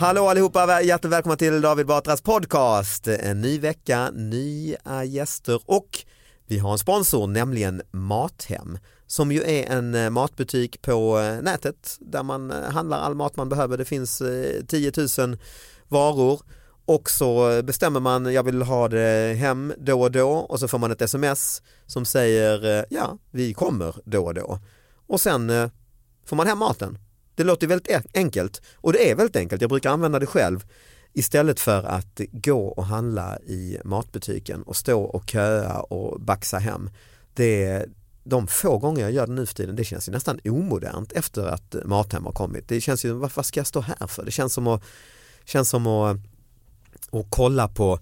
Hallå 0.00 0.28
allihopa, 0.28 0.82
hjärtligt 0.82 1.12
välkomna 1.12 1.36
till 1.36 1.60
David 1.60 1.86
Batras 1.86 2.20
podcast. 2.20 3.06
En 3.08 3.40
ny 3.40 3.58
vecka, 3.58 4.10
nya 4.10 5.04
gäster 5.04 5.60
och 5.66 5.98
vi 6.46 6.58
har 6.58 6.72
en 6.72 6.78
sponsor, 6.78 7.26
nämligen 7.26 7.82
Mathem 7.90 8.78
som 9.06 9.32
ju 9.32 9.42
är 9.42 9.66
en 9.66 9.94
eh, 9.94 10.10
matbutik 10.10 10.82
på 10.82 11.18
eh, 11.18 11.42
nätet 11.42 11.96
där 12.00 12.22
man 12.22 12.50
eh, 12.50 12.70
handlar 12.70 12.98
all 12.98 13.14
mat 13.14 13.36
man 13.36 13.48
behöver. 13.48 13.78
Det 13.78 13.84
finns 13.84 14.22
10 14.68 14.92
000 15.18 15.38
varor 15.88 16.40
och 16.84 17.10
så 17.10 17.62
bestämmer 17.62 18.00
man, 18.00 18.32
jag 18.32 18.42
vill 18.42 18.62
ha 18.62 18.88
det 18.88 19.34
hem 19.34 19.72
då 19.78 20.02
och 20.02 20.12
då 20.12 20.30
och 20.30 20.60
så 20.60 20.68
får 20.68 20.78
man 20.78 20.90
ett 20.90 21.02
sms 21.02 21.62
som 21.86 22.04
säger 22.04 22.86
ja, 22.90 23.18
vi 23.30 23.54
kommer 23.54 23.96
då 24.04 24.24
och 24.24 24.34
då. 24.34 24.58
Och 25.06 25.20
sen 25.20 25.70
får 26.26 26.36
man 26.36 26.46
hem 26.46 26.58
maten. 26.58 26.98
Det 27.40 27.44
låter 27.44 27.66
väldigt 27.66 27.96
enkelt 28.14 28.62
och 28.74 28.92
det 28.92 29.10
är 29.10 29.14
väldigt 29.14 29.36
enkelt, 29.36 29.60
jag 29.60 29.70
brukar 29.70 29.90
använda 29.90 30.18
det 30.18 30.26
själv 30.26 30.64
istället 31.12 31.60
för 31.60 31.82
att 31.82 32.20
gå 32.32 32.66
och 32.68 32.84
handla 32.84 33.38
i 33.38 33.78
matbutiken 33.84 34.62
och 34.62 34.76
stå 34.76 35.02
och 35.02 35.30
köa 35.30 35.80
och 35.80 36.20
baxa 36.20 36.58
hem. 36.58 36.90
Det 37.34 37.64
är 37.64 37.88
de 38.24 38.46
få 38.46 38.78
gånger 38.78 39.02
jag 39.02 39.12
gör 39.12 39.26
det 39.26 39.32
nu 39.32 39.46
för 39.46 39.54
tiden, 39.54 39.76
det 39.76 39.84
känns 39.84 40.08
ju 40.08 40.12
nästan 40.12 40.40
omodernt 40.44 41.12
efter 41.12 41.46
att 41.46 41.76
Mathem 41.84 42.24
har 42.24 42.32
kommit. 42.32 42.68
Det 42.68 42.80
känns 42.80 43.04
ju, 43.04 43.12
vad, 43.12 43.30
vad 43.34 43.46
ska 43.46 43.60
jag 43.60 43.66
stå 43.66 43.80
här 43.80 44.06
för? 44.06 44.24
Det 44.24 44.30
känns 44.30 44.52
som 44.52 44.66
att, 44.66 44.82
känns 45.44 45.68
som 45.68 45.86
att, 45.86 46.16
att 47.12 47.26
kolla 47.30 47.68
på 47.68 47.98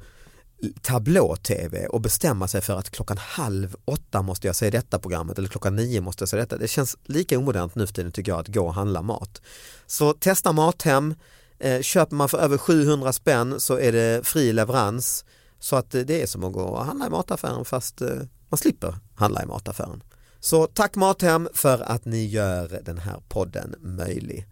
tablå-tv 0.82 1.86
och 1.86 2.00
bestämma 2.00 2.48
sig 2.48 2.60
för 2.60 2.78
att 2.78 2.90
klockan 2.90 3.18
halv 3.18 3.76
åtta 3.84 4.22
måste 4.22 4.46
jag 4.46 4.56
se 4.56 4.70
detta 4.70 4.98
programmet 4.98 5.38
eller 5.38 5.48
klockan 5.48 5.76
nio 5.76 6.00
måste 6.00 6.22
jag 6.22 6.28
se 6.28 6.36
detta. 6.36 6.56
Det 6.56 6.68
känns 6.68 6.96
lika 7.04 7.38
omodernt 7.38 7.74
nu 7.74 7.86
för 7.86 7.94
tiden 7.94 8.12
tycker 8.12 8.32
jag 8.32 8.40
att 8.40 8.48
gå 8.48 8.66
och 8.66 8.74
handla 8.74 9.02
mat. 9.02 9.42
Så 9.86 10.12
testa 10.12 10.52
Mathem, 10.52 11.14
eh, 11.58 11.80
köper 11.80 12.16
man 12.16 12.28
för 12.28 12.38
över 12.38 12.58
700 12.58 13.12
spänn 13.12 13.60
så 13.60 13.78
är 13.78 13.92
det 13.92 14.26
fri 14.26 14.52
leverans. 14.52 15.24
Så 15.58 15.76
att 15.76 15.94
eh, 15.94 16.02
det 16.02 16.22
är 16.22 16.26
som 16.26 16.44
att 16.44 16.52
gå 16.52 16.62
och 16.62 16.84
handla 16.84 17.06
i 17.06 17.10
mataffären 17.10 17.64
fast 17.64 18.00
eh, 18.00 18.08
man 18.48 18.58
slipper 18.58 18.94
handla 19.14 19.42
i 19.42 19.46
mataffären. 19.46 20.02
Så 20.40 20.66
tack 20.66 20.96
Mathem 20.96 21.48
för 21.54 21.78
att 21.80 22.04
ni 22.04 22.26
gör 22.26 22.80
den 22.84 22.98
här 22.98 23.22
podden 23.28 23.74
möjlig. 23.80 24.46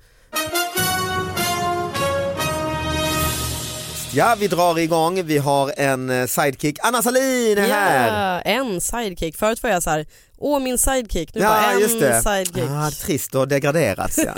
Ja, 4.12 4.36
vi 4.40 4.48
drar 4.48 4.78
igång. 4.78 5.22
Vi 5.24 5.38
har 5.38 5.72
en 5.76 6.10
eh, 6.10 6.26
sidekick. 6.26 6.78
Anna 6.82 7.02
Salin 7.02 7.58
är 7.58 7.68
här. 7.68 8.34
Ja, 8.34 8.40
en 8.40 8.80
sidekick. 8.80 9.36
Förut 9.36 9.62
var 9.62 9.70
jag 9.70 9.82
så 9.82 9.90
här, 9.90 10.06
åh 10.38 10.60
min 10.60 10.78
sidekick, 10.78 11.34
nu 11.34 11.40
Ja, 11.40 11.48
bara 11.48 11.72
en 11.72 11.80
just 11.80 12.00
det. 12.00 12.22
sidekick. 12.22 12.70
Ah, 12.70 12.90
trist 12.90 13.34
och 13.34 13.48
degraderats 13.48 14.18
ja. 14.26 14.34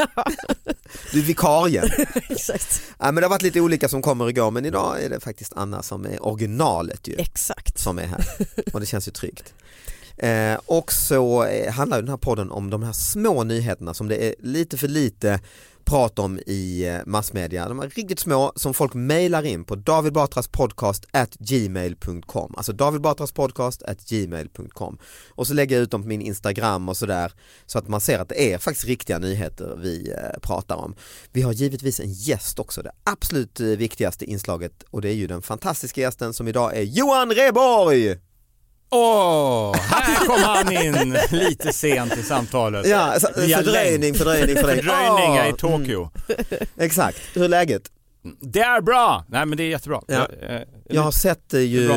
Du 1.12 1.18
är 1.18 1.22
vikarien. 1.22 1.88
Exakt. 2.28 2.82
Ja, 2.98 3.04
men 3.04 3.14
det 3.14 3.22
har 3.22 3.30
varit 3.30 3.42
lite 3.42 3.60
olika 3.60 3.88
som 3.88 4.02
kommer 4.02 4.24
och 4.24 4.34
går 4.34 4.50
men 4.50 4.64
idag 4.66 5.02
är 5.04 5.08
det 5.10 5.20
faktiskt 5.20 5.52
Anna 5.56 5.82
som 5.82 6.04
är 6.04 6.26
originalet 6.26 7.08
ju. 7.08 7.14
Exakt. 7.18 7.78
Som 7.78 7.98
är 7.98 8.06
här 8.06 8.24
och 8.72 8.80
det 8.80 8.86
känns 8.86 9.08
ju 9.08 9.12
tryggt. 9.12 9.54
Eh, 10.16 10.54
och 10.66 10.92
så 10.92 11.44
eh, 11.44 11.72
handlar 11.72 11.98
den 12.00 12.08
här 12.10 12.16
podden 12.16 12.50
om 12.50 12.70
de 12.70 12.82
här 12.82 12.92
små 12.92 13.44
nyheterna 13.44 13.94
som 13.94 14.08
det 14.08 14.24
är 14.28 14.34
lite 14.38 14.76
för 14.78 14.88
lite 14.88 15.40
prat 15.88 16.18
om 16.18 16.38
i 16.46 16.86
eh, 16.88 17.00
massmedia. 17.06 17.68
De 17.68 17.80
är 17.80 17.88
riktigt 17.88 18.18
små 18.18 18.52
som 18.56 18.74
folk 18.74 18.94
mejlar 18.94 19.42
in 19.42 19.64
på 19.64 19.74
davidbatraspodcast 19.74 21.06
at 21.10 21.34
gmail.com 21.34 22.54
Alltså 22.56 22.72
davidbatraspodcast 22.72 23.82
at 23.82 24.08
gmail.com 24.08 24.98
Och 25.30 25.46
så 25.46 25.54
lägger 25.54 25.76
jag 25.76 25.82
ut 25.82 25.90
dem 25.90 26.02
på 26.02 26.08
min 26.08 26.20
Instagram 26.20 26.88
och 26.88 26.96
sådär 26.96 27.32
så 27.66 27.78
att 27.78 27.88
man 27.88 28.00
ser 28.00 28.18
att 28.18 28.28
det 28.28 28.52
är 28.52 28.58
faktiskt 28.58 28.86
riktiga 28.86 29.18
nyheter 29.18 29.76
vi 29.82 30.10
eh, 30.10 30.40
pratar 30.42 30.76
om. 30.76 30.94
Vi 31.32 31.42
har 31.42 31.52
givetvis 31.52 32.00
en 32.00 32.12
gäst 32.12 32.58
också, 32.58 32.82
det 32.82 32.92
absolut 33.04 33.60
eh, 33.60 33.66
viktigaste 33.66 34.24
inslaget 34.24 34.82
och 34.90 35.00
det 35.00 35.08
är 35.08 35.14
ju 35.14 35.26
den 35.26 35.42
fantastiska 35.42 36.00
gästen 36.00 36.32
som 36.32 36.48
idag 36.48 36.76
är 36.76 36.82
Johan 36.82 37.30
Reborg! 37.30 38.27
Åh, 38.90 39.76
här 39.76 40.16
kom 40.26 40.42
han 40.42 40.72
in 40.72 41.16
lite 41.30 41.72
sent 41.72 42.16
i 42.16 42.22
samtalet. 42.22 42.86
Ja, 42.88 43.14
så- 43.20 43.26
fördröjning, 43.26 44.14
fördröjning, 44.14 44.56
fördröjning. 44.56 44.84
Fördröjning 44.84 45.38
Ah, 45.38 45.48
i 45.48 45.52
Tokyo. 45.52 46.10
Exakt, 46.76 47.18
hur 47.34 47.44
är 47.44 47.48
läget? 47.48 47.82
Det 48.40 48.60
är 48.60 48.80
bra! 48.80 49.24
Nej 49.28 49.46
men 49.46 49.58
det 49.58 49.64
är 49.64 49.68
jättebra. 49.68 50.02
Ja. 50.06 50.26
Jag, 50.40 50.54
eh, 50.56 50.62
Jag 50.88 51.02
har 51.02 51.10
sett 51.10 51.48
det 51.50 51.62
ju 51.62 51.88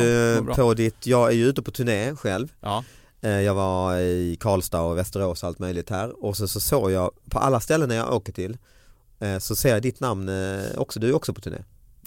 bra, 0.42 0.54
på 0.54 0.74
ditt, 0.74 1.06
jag 1.06 1.28
är 1.28 1.32
ju 1.34 1.46
ute 1.46 1.62
på 1.62 1.70
turné 1.70 2.16
själv. 2.16 2.48
Ja. 2.60 2.84
Eh, 3.22 3.30
Jag 3.40 3.54
var 3.54 3.96
i 3.96 4.36
Karlstad 4.40 4.80
och 4.80 4.98
Västerås 4.98 5.42
och 5.42 5.46
allt 5.48 5.58
möjligt 5.58 5.90
här 5.90 6.24
och 6.24 6.36
så, 6.36 6.48
så 6.48 6.60
såg 6.60 6.90
jag 6.90 7.10
på 7.30 7.38
alla 7.38 7.60
ställen 7.60 7.88
när 7.88 7.96
jag 7.96 8.12
åker 8.14 8.32
till 8.32 8.56
eh, 9.20 9.38
så 9.38 9.56
ser 9.56 9.68
jag 9.70 9.82
ditt 9.82 10.00
namn 10.00 10.28
eh, 10.28 10.60
också, 10.78 11.00
du 11.00 11.08
är 11.08 11.14
också 11.14 11.34
på 11.34 11.40
turné. 11.40 11.58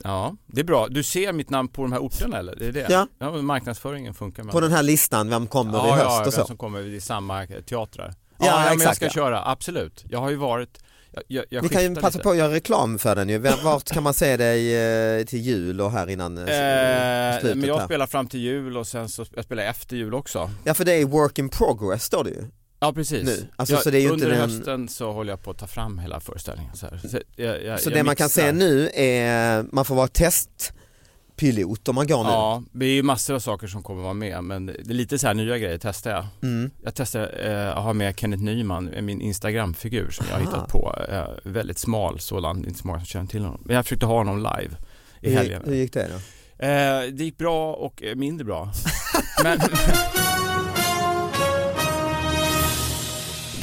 Ja, 0.03 0.35
det 0.45 0.59
är 0.61 0.65
bra. 0.65 0.87
Du 0.87 1.03
ser 1.03 1.33
mitt 1.33 1.49
namn 1.49 1.67
på 1.69 1.81
de 1.81 1.91
här 1.91 1.99
orterna 1.99 2.37
eller? 2.37 2.55
Det 2.55 2.65
är 2.67 2.71
det? 2.71 2.85
Ja. 2.89 3.07
ja 3.19 3.31
marknadsföringen 3.41 4.13
funkar 4.13 4.43
med 4.43 4.51
På 4.51 4.59
den 4.59 4.71
här 4.71 4.83
listan, 4.83 5.29
vem 5.29 5.47
kommer 5.47 5.77
ja, 5.77 5.87
i 5.87 5.91
höst 5.91 6.05
ja, 6.05 6.19
och 6.19 6.25
vem 6.25 6.31
så. 6.31 6.45
som 6.47 6.57
kommer 6.57 6.81
i 6.81 7.01
samma 7.01 7.45
teatrar. 7.47 8.13
Ja, 8.39 8.45
Ja, 8.45 8.45
ja, 8.51 8.55
men 8.57 8.65
jag 8.65 8.73
exakt, 8.75 8.95
ska 8.95 9.05
ja. 9.05 9.11
köra, 9.11 9.45
absolut. 9.45 10.03
Jag 10.09 10.19
har 10.19 10.29
ju 10.29 10.35
varit 10.35 10.79
jag, 11.27 11.45
jag, 11.49 11.61
Vi 11.61 11.69
kan 11.69 11.83
ju 11.83 11.95
passa 11.95 12.07
lite. 12.07 12.19
på 12.23 12.29
att 12.29 12.37
göra 12.37 12.53
reklam 12.53 12.99
för 12.99 13.15
den 13.15 13.29
ju. 13.29 13.37
Vem- 13.37 13.63
Vart 13.63 13.91
kan 13.91 14.03
man 14.03 14.13
se 14.13 14.37
dig 14.37 14.75
eh, 15.19 15.25
till 15.25 15.39
jul 15.41 15.81
och 15.81 15.91
här 15.91 16.09
innan 16.09 16.37
eh, 16.37 16.43
Eh, 16.43 17.39
slutet 17.39 17.57
men 17.57 17.67
jag 17.69 17.77
här? 17.77 17.85
spelar 17.85 18.07
fram 18.07 18.27
till 18.27 18.39
jul 18.39 18.77
och 18.77 18.87
sen 18.87 19.09
så 19.09 19.25
jag 19.35 19.45
spelar 19.45 19.63
efter 19.63 19.95
jul 19.95 20.13
också. 20.13 20.49
Ja 20.63 20.73
för 20.73 20.85
det 20.85 20.93
är 20.93 21.05
work 21.05 21.39
in 21.39 21.49
progress 21.49 22.03
står 22.03 22.23
det 22.23 22.29
ju. 22.29 22.43
Ja 22.85 22.93
precis. 22.93 23.23
Nu. 23.23 23.47
Alltså, 23.55 23.75
jag, 23.75 23.83
så 23.83 23.89
det 23.89 23.97
är 23.97 24.01
ju 24.01 24.09
under 24.09 24.25
inte 24.27 24.37
den- 24.41 24.49
hösten 24.49 24.87
så 24.87 25.11
håller 25.11 25.31
jag 25.31 25.43
på 25.43 25.51
att 25.51 25.57
ta 25.57 25.67
fram 25.67 25.99
hela 25.99 26.19
föreställningen. 26.19 26.75
Så, 26.75 26.85
här. 26.87 26.97
så, 27.09 27.19
jag, 27.35 27.63
jag, 27.63 27.81
Så 27.81 27.89
det 27.89 28.03
man 28.03 28.15
kan 28.15 28.29
se 28.29 28.51
nu 28.51 28.89
är, 28.93 29.65
man 29.71 29.85
får 29.85 29.95
vara 29.95 30.07
testpilot 30.07 31.87
om 31.87 31.95
man 31.95 32.07
går 32.07 32.23
nu. 32.23 32.29
Ja, 32.29 32.63
det 32.71 32.85
är 32.85 32.89
ju 32.89 33.03
massor 33.03 33.35
av 33.35 33.39
saker 33.39 33.67
som 33.67 33.83
kommer 33.83 34.03
vara 34.03 34.13
med 34.13 34.43
men 34.43 34.65
det 34.65 34.73
är 34.89 34.93
lite 34.93 35.19
så 35.19 35.27
här 35.27 35.33
nya 35.33 35.57
grejer 35.57 35.77
testar 35.81 36.11
jag. 36.11 36.25
Mm. 36.43 36.71
Jag 36.83 36.93
testar 36.95 37.45
eh, 37.47 37.77
att 37.77 37.83
ha 37.83 37.93
med 37.93 38.19
Kenneth 38.19 38.43
Nyman, 38.43 38.89
min 39.01 39.21
Instagramfigur 39.21 40.09
som 40.09 40.25
jag 40.29 40.35
har 40.35 40.41
Aha. 40.41 40.51
hittat 40.51 40.69
på. 40.71 40.95
Eh, 41.09 41.23
väldigt 41.51 41.77
smal 41.79 42.19
sådan, 42.19 42.57
inte 42.65 42.79
så 42.79 42.87
många 42.87 42.99
som 42.99 43.05
känner 43.05 43.27
till 43.27 43.41
honom. 43.43 43.61
Men 43.65 43.75
jag 43.75 43.85
försökte 43.85 44.05
ha 44.05 44.17
honom 44.17 44.37
live 44.37 44.75
i 45.21 45.29
Hur, 45.29 45.37
helgen. 45.37 45.61
hur 45.65 45.75
gick 45.75 45.93
det 45.93 46.07
då? 46.07 46.19
Eh, 46.65 47.01
det 47.11 47.23
gick 47.23 47.37
bra 47.37 47.73
och 47.73 48.03
eh, 48.03 48.15
mindre 48.15 48.45
bra. 48.45 48.71
men, 49.43 49.59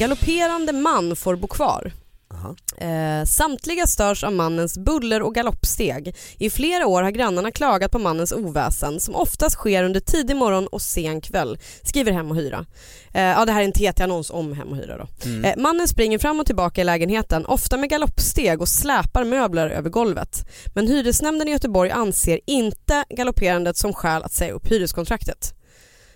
galopperande 0.03 0.73
man 0.73 1.15
får 1.15 1.35
bo 1.35 1.47
kvar. 1.47 1.91
Eh, 2.77 3.25
samtliga 3.25 3.87
störs 3.87 4.23
av 4.23 4.33
mannens 4.33 4.77
buller 4.77 5.21
och 5.21 5.35
galoppsteg. 5.35 6.15
I 6.37 6.49
flera 6.49 6.87
år 6.87 7.03
har 7.03 7.11
grannarna 7.11 7.51
klagat 7.51 7.91
på 7.91 7.99
mannens 7.99 8.31
oväsen 8.31 8.99
som 8.99 9.15
oftast 9.15 9.55
sker 9.55 9.83
under 9.83 9.99
tidig 9.99 10.35
morgon 10.35 10.67
och 10.67 10.81
sen 10.81 11.21
kväll, 11.21 11.57
skriver 11.83 12.11
Hem 12.11 12.31
och 12.31 12.37
Hyra. 12.37 12.65
Eh, 13.13 13.21
ja, 13.21 13.45
det 13.45 13.51
här 13.51 13.61
är 13.61 13.65
en 13.65 13.71
TT-annons 13.71 14.29
om 14.29 14.53
Hem 14.53 14.67
och 14.67 14.77
Hyra. 14.77 14.97
Då. 14.97 15.29
Mm. 15.29 15.45
Eh, 15.45 15.53
mannen 15.57 15.87
springer 15.87 16.19
fram 16.19 16.39
och 16.39 16.45
tillbaka 16.45 16.81
i 16.81 16.83
lägenheten, 16.83 17.45
ofta 17.45 17.77
med 17.77 17.89
galoppsteg 17.89 18.61
och 18.61 18.69
släpar 18.69 19.23
möbler 19.23 19.69
över 19.69 19.89
golvet. 19.89 20.49
Men 20.73 20.87
hyresnämnden 20.87 21.47
i 21.47 21.51
Göteborg 21.51 21.91
anser 21.91 22.39
inte 22.47 23.03
galopperandet 23.09 23.77
som 23.77 23.93
skäl 23.93 24.23
att 24.23 24.33
säga 24.33 24.53
upp 24.53 24.71
hyreskontraktet. 24.71 25.53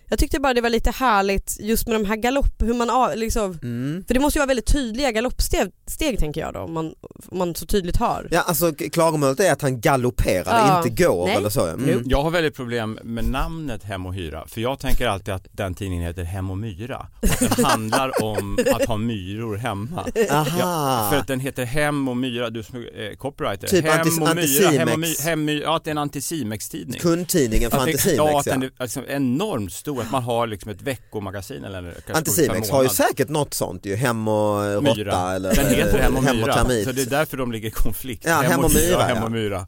Jag 0.10 0.20
tyckte 0.20 0.40
bara 0.40 0.54
det 0.54 0.62
var 0.62 0.70
lite 0.70 0.92
härligt 0.92 1.58
just 1.60 1.88
med 1.88 1.96
de 1.96 2.06
här 2.06 2.16
galopp, 2.16 2.62
hur 2.62 2.74
man 2.74 3.20
liksom, 3.20 3.60
Mm. 3.64 4.04
för 4.08 4.14
det 4.14 4.20
måste 4.20 4.38
ju 4.38 4.42
vara 4.42 4.48
väldigt 4.48 4.66
tydliga 4.66 5.12
galoppsteg 5.12 5.72
steg, 5.86 6.20
tänker 6.20 6.42
jag 6.42 6.54
då 6.54 6.60
om 6.60 6.74
man, 6.74 6.94
om 7.32 7.38
man 7.38 7.56
så 7.56 7.66
tydligt 7.66 7.98
hör. 7.98 8.28
Ja 8.32 8.42
alltså 8.42 8.72
klagomålet 8.74 9.40
är 9.40 9.52
att 9.52 9.62
han 9.62 9.82
galopperar, 9.82 10.44
Ja. 10.68 10.78
inte 10.84 11.04
går 11.04 11.26
Nej. 11.28 11.36
eller 11.36 11.50
så. 11.50 11.68
Mm. 11.68 12.02
Jag 12.06 12.24
har 12.24 12.32
väldigt 12.32 12.56
problem 12.56 13.00
med 13.04 13.26
namnet 13.26 13.84
Hem 13.84 14.06
och 14.06 14.14
Hyra 14.14 14.48
för 14.48 14.62
jag 14.62 14.80
tänker 14.80 15.08
alltid 15.08 15.34
att 15.34 15.48
den 15.52 15.76
tidningen 15.76 16.06
heter 16.08 16.24
Hem 16.24 16.52
och 16.52 16.58
Myra 16.58 17.08
och 17.22 17.30
att 17.30 17.56
den 17.56 17.66
handlar 17.66 18.24
om 18.24 18.58
att 18.76 18.86
ha 18.86 18.98
myror 18.98 19.56
hemma. 19.56 20.06
Aha. 20.32 20.46
Ja, 20.60 21.08
för 21.12 21.20
att 21.20 21.28
den 21.28 21.40
heter 21.40 21.66
Hem 21.66 22.08
och 22.08 22.18
Myra, 22.18 22.50
du 22.50 22.64
som 22.64 22.76
är 22.76 23.10
eh, 23.10 23.16
copywriter. 23.16 23.68
Typ 23.68 23.86
hem 23.86 24.02
antis- 24.08 24.30
och 24.30 24.36
Myra, 24.36 24.70
Hem 24.70 24.90
och 24.94 25.00
My, 25.00 25.06
Anticimex. 25.06 25.26
hem, 25.26 25.46
My- 25.46 25.62
ja 25.62 25.76
att 25.76 25.84
det 25.84 25.90
är 25.90 25.92
en 25.92 25.98
Anticimex-tidning. 25.98 27.00
Kundtidningen 27.00 27.72
för 27.72 27.78
Anticimex 27.78 28.18
Ja, 28.18 28.40
att 28.40 28.46
den 28.46 28.64
är 28.64 28.72
liksom 28.80 29.04
enormt 29.08 29.74
stor, 29.74 29.97
att 30.02 30.12
man 30.12 30.24
har 30.24 30.48
liksom 30.48 30.72
ett 30.72 30.82
veckomagasin 30.82 31.64
eller 31.64 31.96
Anticimex 32.14 32.70
har 32.70 32.84
ju 32.84 32.90
säkert 32.90 33.30
något 33.30 33.54
sånt 33.54 33.86
ju, 33.86 33.96
Hem 33.96 34.28
och 34.28 34.64
Råtta 34.74 34.96
Myra. 34.96 35.34
eller 35.36 35.56
Den 35.56 35.68
heter 35.68 35.98
Hem 36.00 36.16
och 36.18 36.24
Hem 36.24 36.38
Myra, 36.38 36.54
Klamit. 36.54 36.86
så 36.86 36.92
det 36.92 37.02
är 37.02 37.06
därför 37.06 37.38
de 37.38 37.52
ligger 37.52 37.68
i 37.68 37.72
konflikt. 37.72 38.24
Ja, 38.28 38.36
Hem 38.42 38.60
och 38.64 38.74
Myra, 38.74 39.02
Hem 39.04 39.18
ja. 39.18 39.24
och 39.26 39.32
Myra. 39.32 39.68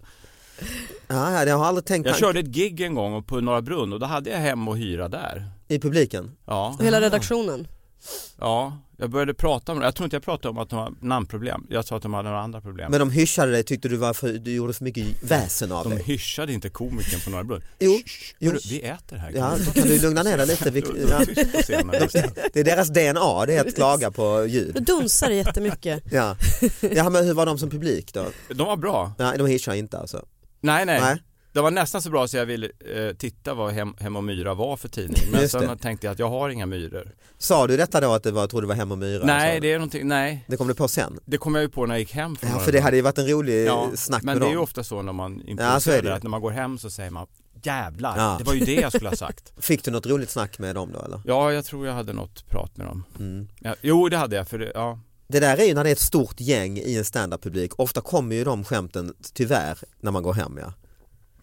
Ja, 1.08 1.32
ja, 1.32 1.46
det 1.46 1.52
har 1.52 1.60
jag 1.60 1.62
aldrig 1.62 1.86
tänkt 1.86 2.06
Jag 2.08 2.18
körde 2.18 2.40
ett 2.40 2.46
gig 2.46 2.82
en 2.82 2.96
gång 2.96 3.24
på 3.24 3.42
Norra 3.42 3.62
Brunn 3.62 3.94
och 3.94 4.00
då 4.00 4.06
hade 4.06 4.30
jag 4.30 4.38
Hem 4.38 4.68
och 4.68 4.78
Hyra 4.78 5.08
där. 5.08 5.46
i 5.68 5.80
publiken. 5.80 6.32
Ja, 6.46 6.78
Hela 6.82 7.02
redaktionen. 7.02 7.68
ja, 8.40 8.78
jag 9.00 9.10
började 9.10 9.34
prata 9.34 9.72
om 9.72 9.80
det. 9.80 9.86
Jag 9.86 9.96
tror 9.96 10.06
inte 10.06 10.16
jag 10.16 10.24
pratade 10.24 10.50
om 10.50 10.58
att 10.58 10.70
de 10.70 10.80
har 10.80 10.94
namnproblem. 11.02 11.66
Jag 11.70 11.86
sa 11.86 11.96
att 11.98 12.02
de 12.04 12.14
hade 12.14 12.30
några 12.30 12.42
andra 12.42 12.62
problem. 12.62 12.92
Men 12.92 13.00
de 13.00 13.12
hyschade 13.12 13.52
dig, 13.52 13.64
tyckte 13.64 13.90
du, 13.90 13.96
var 13.96 14.14
för, 14.14 14.34
du 14.34 14.52
gjorde 14.56 14.74
för 14.74 14.84
mycket 14.84 15.24
väsen 15.24 15.72
av 15.72 15.84
de 15.84 15.96
dig. 15.96 16.04
hyschade 16.04 16.54
inte 16.54 16.70
komikern 16.70 17.20
på 17.22 17.30
Norra 17.30 17.44
Brunn. 17.44 17.62
Jo, 17.80 17.92
Shh, 18.06 18.36
jo. 18.40 18.52
hörru, 18.52 18.60
vi 18.70 18.82
äter 18.82 19.18
här. 19.18 19.32
Ja, 19.36 19.56
då 19.66 19.72
kan 19.72 19.84
du 19.88 20.02
lugna 20.02 20.24
ner 20.24 20.38
dig 20.38 20.48
lite. 20.48 20.72
Vi, 20.72 20.80
ja. 21.10 21.20
det. 22.54 22.60
Är 22.60 22.64
deras 22.64 22.90
DNA, 22.90 23.46
det 23.46 23.56
är 23.56 23.68
att 23.68 23.76
klaga 23.76 24.12
på 24.12 24.46
ljud. 24.46 24.84
dunsar 24.84 25.30
jättemycket. 25.30 26.04
Ja. 26.12 26.36
ja, 26.82 27.10
men 27.10 27.26
hur 27.26 27.34
var 27.34 27.46
de 27.46 27.58
som 27.58 27.70
publik 27.70 28.14
då? 28.14 28.26
De 28.50 28.68
var 28.68 28.78
bra. 28.78 29.14
Ja, 29.18 29.34
de 29.38 29.48
hyschade 29.48 29.78
inte 29.78 29.98
alltså? 29.98 30.26
Nej, 30.62 30.86
nej. 30.86 31.02
Nej. 31.02 31.22
Det 31.60 31.64
var 31.64 31.72
nästan 31.72 32.02
så 32.02 32.10
bra 32.10 32.28
så 32.28 32.38
jag 32.38 32.46
ville 32.46 32.70
eh, 32.96 33.16
titta 33.18 33.54
vad 33.54 33.74
Hem, 33.74 33.94
Hem 34.00 34.16
och 34.16 34.24
Myra 34.24 34.54
var 34.54 34.78
för 34.78 34.90
tidning. 34.90 35.22
Men 35.32 35.42
Just 35.42 35.52
sen 35.52 35.68
det. 35.68 35.78
tänkte 35.78 36.08
jag 36.08 36.12
att 36.12 36.20
jag 36.20 36.30
har 36.30 36.50
inga 36.50 36.66
myror. 36.66 37.12
Sa 37.38 37.68
du 37.68 37.78
detta 37.78 38.02
då 38.02 38.14
att 38.14 38.24
det 38.24 38.32
var, 38.32 38.42
jag 38.42 38.50
trodde 38.50 38.64
det 38.66 38.68
var 38.68 38.76
Hem 38.76 38.92
och 38.92 38.98
Myra? 38.98 39.26
nej, 39.26 39.56
du? 39.56 39.68
det 39.68 39.74
är 39.74 39.78
någonting, 39.78 40.08
nej. 40.08 40.46
det 40.48 40.58
kom 40.58 40.68
du 40.68 40.74
på 40.74 40.88
sen? 40.88 41.20
Det 41.26 41.38
kom 41.38 41.56
jag 41.56 41.62
ju 41.62 41.70
på 41.70 41.86
när 41.86 41.96
jag 41.96 42.00
gick 42.00 42.14
hem 42.14 42.36
från 42.36 42.50
Ja, 42.52 42.60
för 42.60 42.72
det 42.72 42.80
hade 42.80 42.96
ju 42.98 43.02
varit 43.02 43.18
en 43.18 43.28
rolig 43.28 43.66
Ja, 43.68 43.90
snack 43.96 44.24
Men 44.24 44.34
med 44.34 44.42
det 44.42 44.46
är 44.46 44.48
dem. 44.48 44.52
ju 44.54 44.58
ofta 44.58 44.84
så 44.84 45.02
när 45.02 45.14
man 45.14 45.42
Ja, 45.46 45.52
improviserar 45.52 46.04
ju. 46.04 46.10
att 46.10 46.24
när 46.24 46.30
man 46.30 46.42
går 46.42 46.52
hem 46.52 46.78
så 46.78 46.90
säger 46.90 47.12
man 47.12 47.28
jävlar, 47.64 48.18
Ja. 48.18 48.36
det 48.40 48.44
var 48.44 48.54
ju 48.54 48.60
det 48.66 48.74
jag 48.74 48.92
skulle 48.94 49.10
ha 49.10 49.16
sagt. 49.16 49.54
Fick 49.58 49.84
du 49.84 49.92
något 49.92 50.06
roligt 50.06 50.30
snack 50.30 50.60
med 50.60 50.76
dem 50.76 50.92
då 50.94 51.00
eller? 51.06 51.22
Ja, 51.26 51.54
jag 51.54 51.66
tror 51.66 51.88
jag 51.88 51.94
hade 51.94 52.14
något 52.14 52.48
prat 52.50 52.78
med 52.78 52.88
dem. 52.88 53.04
Mm. 53.20 53.48
Ja, 53.60 53.76
jo, 53.82 54.10
det 54.10 54.18
hade 54.18 54.36
jag, 54.36 54.48
för 54.48 54.60
det, 54.60 54.72
ja. 54.74 55.00
Det 55.28 55.40
där 55.40 55.58
är 55.58 55.64
ju 55.66 55.74
när 55.74 55.84
det 55.84 55.90
är 55.90 55.92
ett 55.94 56.00
stort 56.00 56.40
gäng 56.42 56.78
i 56.78 56.98
en 56.98 57.06
standup-publik, 57.06 57.72
ofta 57.80 58.02
kommer 58.02 58.36
ju 58.36 58.44
de 58.44 58.64
skämten 58.64 59.14
tyvärr 59.34 59.78
när 60.00 60.12
man 60.12 60.24
går 60.24 60.34
hem 60.34 60.58
ja. 60.62 60.74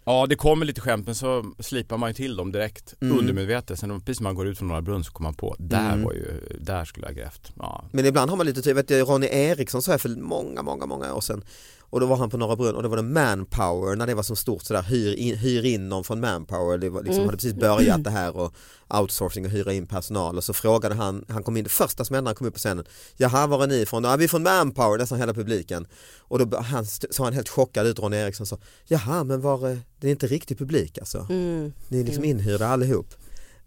Ja, 0.09 0.27
det 0.29 0.37
kommer 0.37 0.67
lite 0.67 0.81
skämt 0.81 1.07
men 1.07 1.15
så 1.15 1.45
slipar 1.59 1.97
man 1.97 2.11
ju 2.11 2.15
till 2.15 2.37
dem 2.37 2.53
direkt 2.53 2.95
Mm. 3.01 3.19
undermedvetet. 3.19 3.79
Sen 3.79 4.01
precis 4.01 4.21
när 4.21 4.25
man 4.25 4.35
går 4.35 4.47
ut 4.47 4.59
från 4.59 4.69
Norra 4.69 4.83
Brunn 4.83 5.05
så 5.05 5.13
kommer 5.13 5.27
man 5.29 5.35
på, 5.35 5.57
där 5.59 5.93
Mm. 5.93 6.05
var 6.05 6.13
ju, 6.13 6.41
där 6.61 6.85
skulle 6.85 7.07
jag 7.07 7.17
grävt. 7.17 7.53
Ja. 7.57 7.85
Men 7.93 8.07
ibland 8.07 8.31
har 8.31 8.37
man 8.37 8.47
lite 8.47 8.63
tur, 8.63 8.75
vet 8.75 8.89
du, 8.89 9.01
Ronny 9.03 9.27
Eriksson 9.27 9.83
sa 9.83 9.91
jag 9.91 10.01
för 10.01 10.09
många, 10.09 10.63
många, 10.63 10.87
många 10.87 11.15
år 11.15 11.21
sedan 11.21 11.45
och 11.91 12.01
då 12.01 12.07
var 12.07 12.17
han 12.17 12.31
på 12.31 12.37
Norra 12.37 12.57
Brunn 12.57 12.75
och 12.75 12.83
då 12.83 12.89
var 12.89 12.97
det 12.97 13.03
Manpower 13.03 13.97
när 13.97 14.07
det 14.07 14.15
var 14.15 14.23
som 14.23 14.37
stort 14.37 14.63
sådär, 14.63 14.83
hyr 14.83 15.15
in, 15.15 15.37
hyr 15.37 15.65
in 15.65 15.89
någon 15.89 16.05
från 16.05 16.21
Manpower, 16.21 16.79
det 16.79 16.89
var 16.89 17.01
liksom, 17.03 17.15
Mm. 17.17 17.27
hade 17.27 17.37
precis 17.37 17.55
börjat 17.55 18.05
det 18.05 18.11
här 18.11 18.37
och 18.37 18.55
outsourcing 18.89 19.45
och 19.45 19.51
hyra 19.51 19.73
in 19.73 19.87
personal 19.87 20.37
och 20.37 20.45
så 20.45 20.53
frågade 20.53 20.95
han, 20.95 21.25
han 21.29 21.43
kom 21.43 21.57
in, 21.57 21.65
det 21.65 21.71
första 21.71 22.05
som 22.05 22.15
hände 22.15 22.29
han 22.29 22.35
kom 22.35 22.47
upp 22.47 22.55
på 22.55 22.59
scenen, 22.59 22.85
jaha 23.17 23.47
var 23.47 23.63
är 23.63 23.67
ni 23.67 23.75
ifrån? 23.77 24.05
Ja 24.05 24.17
vi 24.17 24.25
är 24.25 24.29
från 24.29 24.43
Manpower, 24.43 24.99
nästan 24.99 25.19
hela 25.19 25.35
publiken. 25.35 25.87
Och 26.19 26.39
då 26.47 26.59
han, 26.61 26.87
så 26.87 27.25
han 27.25 27.33
helt 27.33 27.49
chockad 27.49 27.87
ut 27.87 27.99
Ronny 27.99 28.17
Eriksson 28.17 28.47
sa, 28.47 28.59
jaha 28.87 29.25
men 29.25 29.41
var, 29.41 29.71
eh, 29.71 29.79
det 30.01 30.07
är 30.07 30.11
inte 30.11 30.27
riktig 30.27 30.59
publik 30.59 30.99
alltså, 30.99 31.27
Mm. 31.31 31.73
ni 31.89 32.01
är 32.01 32.05
liksom 32.05 32.25
inhyrda 32.25 32.67
allihop. 32.69 33.15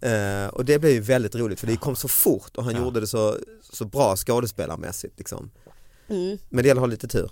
Eh, 0.02 0.48
och 0.48 0.66
det 0.66 0.80
blev 0.80 0.92
ju 0.94 1.00
väldigt 1.02 1.36
roligt 1.36 1.60
för 1.60 1.68
det 1.68 1.78
kom 1.78 1.96
så 1.96 2.08
fort 2.08 2.58
och 2.58 2.64
han 2.64 2.74
Ja. 2.76 2.82
gjorde 2.82 3.00
det 3.00 3.08
så, 3.08 3.38
så 3.72 3.86
bra 3.86 4.16
skådespelarmässigt 4.16 5.18
liksom. 5.18 5.52
Mm. 6.08 6.38
Men 6.50 6.64
det 6.64 6.68
gäller 6.68 6.82
att 6.82 6.88
ha 6.88 6.92
lite 6.92 7.08
tur. 7.08 7.32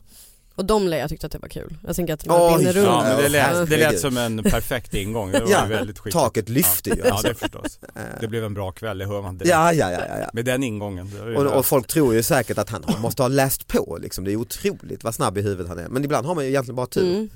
Och 0.58 0.66
de 0.66 0.88
lär 0.88 0.98
jag 0.98 1.10
tyckte 1.10 1.26
att 1.26 1.32
det 1.32 1.38
var 1.40 1.50
kul. 1.50 1.78
Jag 1.88 1.96
tänker 1.96 2.14
att 2.14 2.20
de 2.20 2.30
Oj, 2.32 2.58
vinner 2.58 2.74
ja, 2.76 2.82
Ja, 2.84 2.92
runt. 2.92 3.08
men 3.08 3.18
det 3.18 3.30
lät, 3.30 3.70
det 3.70 3.78
lät 3.78 4.00
som 4.00 4.18
en 4.18 4.44
perfekt 4.44 4.94
ingång. 4.94 5.32
Det 5.32 5.40
var 5.40 5.48
Ja, 5.52 5.64
ju 5.68 5.70
väldigt 5.74 6.00
skickligt. 6.00 6.14
taket 6.18 6.50
lyfte 6.50 6.90
ju. 6.90 7.02
Ja, 7.06 7.20
det 7.24 7.36
förstås. 7.36 7.80
Eh, 7.96 8.02
Det 8.22 8.28
blev 8.28 8.44
en 8.44 8.54
bra 8.54 8.72
kväll, 8.72 8.98
det 8.98 9.06
hör 9.06 9.22
man 9.22 9.38
direkt. 9.38 9.50
Ja, 9.52 9.74
ja, 9.74 9.92
ja, 9.92 10.00
ja, 10.10 10.20
ja. 10.20 10.30
Med 10.34 10.46
den 10.46 10.64
ingången. 10.64 11.12
Och, 11.38 11.46
och 11.46 11.66
folk 11.66 11.88
tror 11.88 12.14
ju 12.14 12.24
säkert 12.24 12.58
att 12.58 12.70
han 12.70 12.84
måste 13.02 13.22
ha 13.22 13.28
läst 13.28 13.68
på 13.68 13.98
liksom. 14.02 14.24
Det 14.24 14.32
är 14.32 14.36
otroligt 14.36 15.04
vad 15.04 15.16
snabb 15.16 15.38
i 15.38 15.42
huvudet 15.42 15.68
han 15.68 15.80
är. 15.80 15.88
Men 15.90 16.04
ibland 16.04 16.26
har 16.28 16.36
man 16.36 16.44
ju 16.44 16.50
egentligen 16.50 16.76
bara 16.76 16.88
tur 16.88 17.16
Mm. 17.16 17.30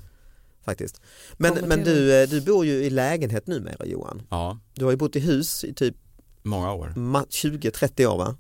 faktiskt. 0.65 1.01
Men, 1.37 1.53
men 1.67 1.83
du, 1.83 2.21
eh, 2.21 2.29
du 2.29 2.41
bor 2.41 2.65
ju 2.65 2.73
i 2.73 2.89
lägenhet 2.89 3.47
numera 3.47 3.85
Johan. 3.85 4.21
Ja, 4.29 4.57
Du 4.73 4.83
har 4.85 4.91
ju 4.91 4.97
bott 4.97 5.15
i 5.15 5.19
hus 5.19 5.63
i 5.63 5.73
typ 5.73 5.95
många 6.43 6.73
år. 6.73 6.93
ma- 6.95 7.27
20-30 7.29 8.05
år 8.05 8.17
va? 8.17 8.35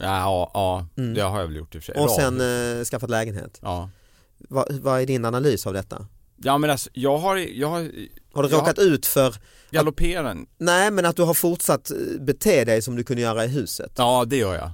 Ja, 0.00 0.50
ja, 0.54 0.86
Mm. 0.96 1.14
det 1.14 1.20
har 1.20 1.40
jag 1.40 1.46
väl 1.46 1.56
gjort 1.56 1.74
i 1.74 1.78
och 1.78 1.82
för 1.82 1.92
sig. 1.92 2.02
Och 2.02 2.10
sen 2.10 2.40
eh, 2.78 2.84
skaffat 2.84 3.10
lägenhet. 3.10 3.58
Ja. 3.62 3.90
Vad, 4.48 4.72
vad 4.72 5.00
är 5.00 5.06
din 5.06 5.24
analys 5.24 5.66
av 5.66 5.72
detta? 5.72 6.06
ja, 6.42 6.58
men 6.58 6.70
alltså, 6.70 6.90
jag 6.92 7.18
har, 7.18 7.36
jag 7.36 7.68
har 7.68 7.90
Har 8.32 8.42
du 8.42 8.48
råkat 8.48 8.78
ut 8.78 9.06
för, 9.06 9.34
galopperat. 9.70 10.36
nej 10.58 10.90
men 10.90 11.04
att 11.06 11.16
du 11.16 11.22
har 11.22 11.34
fortsatt 11.34 11.90
eh, 11.90 11.96
bete 12.20 12.64
dig 12.64 12.82
som 12.82 12.96
du 12.96 13.04
kunde 13.04 13.22
göra 13.22 13.44
i 13.44 13.48
huset? 13.48 13.92
Ja, 13.96 14.24
det 14.24 14.36
gör 14.36 14.54
jag. 14.54 14.70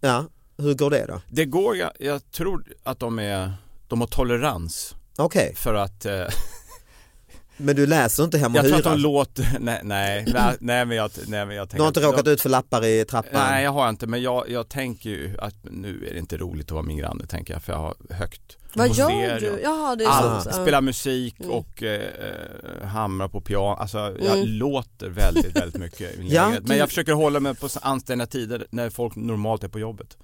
Ja, 0.00 0.24
hur 0.58 0.74
går 0.74 0.90
det 0.90 1.06
då? 1.08 1.20
Det 1.30 1.44
går, 1.44 1.76
jag, 1.76 1.90
jag 1.98 2.30
tror 2.32 2.64
att 2.82 2.98
de 3.00 3.18
är, 3.18 3.52
de 3.88 4.00
har 4.00 4.08
tolerans 4.08 4.94
Okej, 5.16 5.54
för 5.56 5.74
att 5.74 6.04
eh, 6.06 6.12
men 7.58 7.76
du 7.76 7.86
läser 7.86 8.24
inte 8.24 8.38
hem 8.38 8.52
och 8.52 8.58
Jag 8.58 8.64
tror 8.64 8.76
hyra? 8.76 8.90
att 8.90 8.96
de 8.96 9.00
låter, 9.02 9.46
nej, 9.60 9.80
nej, 9.84 10.24
nej, 10.60 10.84
men 10.86 10.96
jag, 10.96 11.10
nej 11.26 11.46
men 11.46 11.56
jag 11.56 11.68
tänker 11.68 11.76
Du 11.76 11.82
har 11.82 11.88
inte 11.88 12.00
råkat 12.00 12.26
ut 12.26 12.40
för 12.40 12.48
lappar 12.48 12.84
i 12.84 13.04
trappan? 13.04 13.30
Nej 13.50 13.64
jag 13.64 13.70
har 13.72 13.88
inte 13.88 14.06
men 14.06 14.22
jag, 14.22 14.50
jag 14.50 14.68
tänker 14.68 15.10
ju 15.10 15.36
att 15.38 15.54
nu 15.62 16.06
är 16.10 16.12
det 16.12 16.18
inte 16.18 16.36
roligt 16.36 16.66
att 16.66 16.70
vara 16.72 16.82
min 16.82 16.96
granne 16.96 17.26
tänker 17.26 17.52
jag 17.52 17.62
för 17.62 17.72
jag 17.72 17.80
har 17.80 17.94
högt 18.10 18.56
Vad 18.74 18.88
gör 18.94 19.40
du? 19.40 19.60
Jaha 19.62 19.96
det 19.96 20.04
är 20.04 20.08
Allt, 20.08 20.42
så. 20.44 20.48
Ja. 20.50 20.62
spela 20.62 20.80
musik 20.80 21.34
Mm. 21.40 21.50
och 21.52 21.82
eh, 21.82 22.02
hamra 22.84 23.28
på 23.28 23.40
piano, 23.40 23.76
alltså 23.80 23.98
jag 23.98 24.36
Mm. 24.38 24.46
låter 24.48 25.08
väldigt, 25.08 25.56
väldigt 25.56 25.80
mycket 25.80 26.10
Ja. 26.22 26.52
Men 26.62 26.78
jag 26.78 26.88
försöker 26.88 27.12
hålla 27.12 27.40
mig 27.40 27.54
på 27.54 27.68
anständiga 27.82 28.26
tider 28.26 28.66
när 28.70 28.90
folk 28.90 29.16
normalt 29.16 29.64
är 29.64 29.68
på 29.68 29.78
jobbet. 29.78 30.16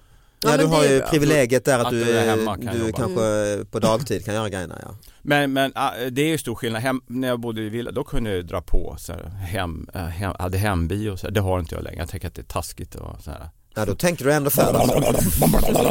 Ja, 0.44 0.50
Ja, 0.50 0.56
du 0.56 0.64
har 0.64 0.84
ju 0.84 0.98
bra. 0.98 1.08
privilegiet 1.08 1.64
där 1.64 1.78
att, 1.78 1.86
Att 1.86 1.90
du, 1.92 2.04
du 2.04 2.18
hemma 2.18 2.56
kan 2.56 2.66
du 2.74 2.78
jobba. 2.86 2.96
kanske 2.96 3.64
på 3.70 3.78
dagtid 3.78 4.24
kan 4.24 4.34
göra 4.34 4.48
grejerna 4.48 4.78
ja. 4.82 4.94
Men, 5.22 5.52
men 5.52 5.72
ah, 5.74 5.90
det 6.10 6.22
är 6.22 6.26
ju 6.28 6.38
stor 6.38 6.54
skillnad. 6.54 6.82
Hem, 6.82 7.00
när 7.06 7.28
jag 7.28 7.40
bodde 7.40 7.60
i 7.62 7.68
villa, 7.68 7.90
då 7.90 8.04
kunde 8.04 8.34
jag 8.36 8.46
dra 8.46 8.60
på 8.62 8.96
så 8.98 9.12
här, 9.12 9.24
hem, 9.28 9.86
eh, 9.94 10.00
hem, 10.00 10.32
hade 10.38 10.58
hembio 10.58 11.16
så 11.16 11.26
här. 11.26 11.34
Det 11.34 11.40
har 11.40 11.60
inte 11.60 11.74
jag 11.74 11.84
längre. 11.84 11.98
Jag 11.98 12.08
tänker 12.08 12.28
att 12.28 12.34
det 12.34 12.42
är 12.42 12.46
taskigt 12.46 12.94
och 12.94 13.16
så 13.24 13.30
här. 13.30 13.48
Ja 13.76 13.84
då 13.84 13.94
tänker 13.94 14.24
du 14.24 14.32
ändå 14.32 14.50
för 14.50 14.72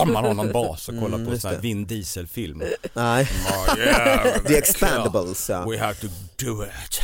Man 0.05 0.25
har 0.25 0.33
någon 0.33 0.51
bas 0.51 0.89
och 0.89 0.99
kollar 0.99 1.17
Mm, 1.17 1.31
på 1.31 1.39
sån 1.39 1.51
här. 1.51 1.57
Vin 1.59 1.85
Diesel-film. 1.85 2.61
Nej, 2.93 3.27
Oh, 3.49 3.79
yeah, 3.79 4.41
The 4.47 4.57
Expandables 4.57 5.49
ja. 5.49 5.65
We 5.69 5.79
have 5.79 5.93
to 5.95 6.07
do 6.45 6.63
it. 6.63 6.99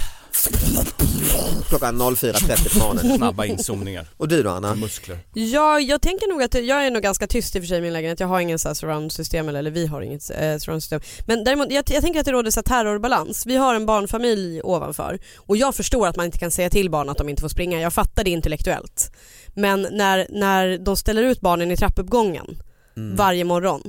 Klockan 1.70 2.02
04.30 2.02 2.74
på 2.74 2.80
morgonen. 2.80 3.18
Snabba 3.18 3.46
inzoomningar 3.46 4.08
Och 4.18 4.28
du 4.28 4.44
då 4.44 4.50
Anna? 4.50 4.76
muskler. 4.76 5.18
Ja, 5.34 5.80
jag 5.80 6.02
tänker 6.02 6.28
nog 6.28 6.44
att 6.44 6.54
jag 6.54 6.86
är 6.86 6.92
nog 6.92 7.02
ganska 7.04 7.28
tyst 7.28 7.56
i 7.56 7.60
och 7.60 7.64
för 7.64 7.68
sig 7.68 7.78
i 7.78 7.82
min 7.82 7.94
lägenhet. 7.94 8.20
Jag 8.20 8.28
har 8.28 8.40
ingen 8.40 8.60
så 8.60 8.76
surround-system 8.76 9.50
eller, 9.50 9.60
eller 9.60 9.72
vi 9.72 9.86
har 9.88 10.02
inget 10.02 10.30
eh, 10.30 10.58
surround-system. 10.58 11.02
Men 11.28 11.44
däremot, 11.44 11.72
jag, 11.72 11.84
jag 11.90 12.02
tänker 12.04 12.20
att 12.20 12.26
det 12.26 12.32
råder 12.32 12.52
så 12.52 12.58
här 12.60 12.64
terrorbalans. 12.64 13.46
Vi 13.46 13.56
har 13.56 13.76
en 13.76 13.86
barnfamilj 13.86 14.62
ovanför 14.64 15.20
och 15.38 15.58
jag 15.58 15.76
förstår 15.76 16.08
att 16.08 16.16
man 16.16 16.26
inte 16.26 16.38
kan 16.38 16.52
säga 16.52 16.70
till 16.70 16.90
barn 16.90 17.10
att 17.10 17.18
de 17.18 17.30
inte 17.30 17.42
får 17.42 17.50
springa. 17.50 17.82
Jag 17.82 17.94
fattar 17.94 18.24
det 18.24 18.30
intellektuellt. 18.30 19.12
Men 19.56 19.88
när, 19.92 20.28
när 20.30 20.78
de 20.78 20.98
ställer 20.98 21.24
ut 21.24 21.42
barnen 21.42 21.72
i 21.72 21.78
trappuppgången 21.78 22.62
Mm. 22.98 23.16
varje 23.16 23.44
morgon 23.44 23.82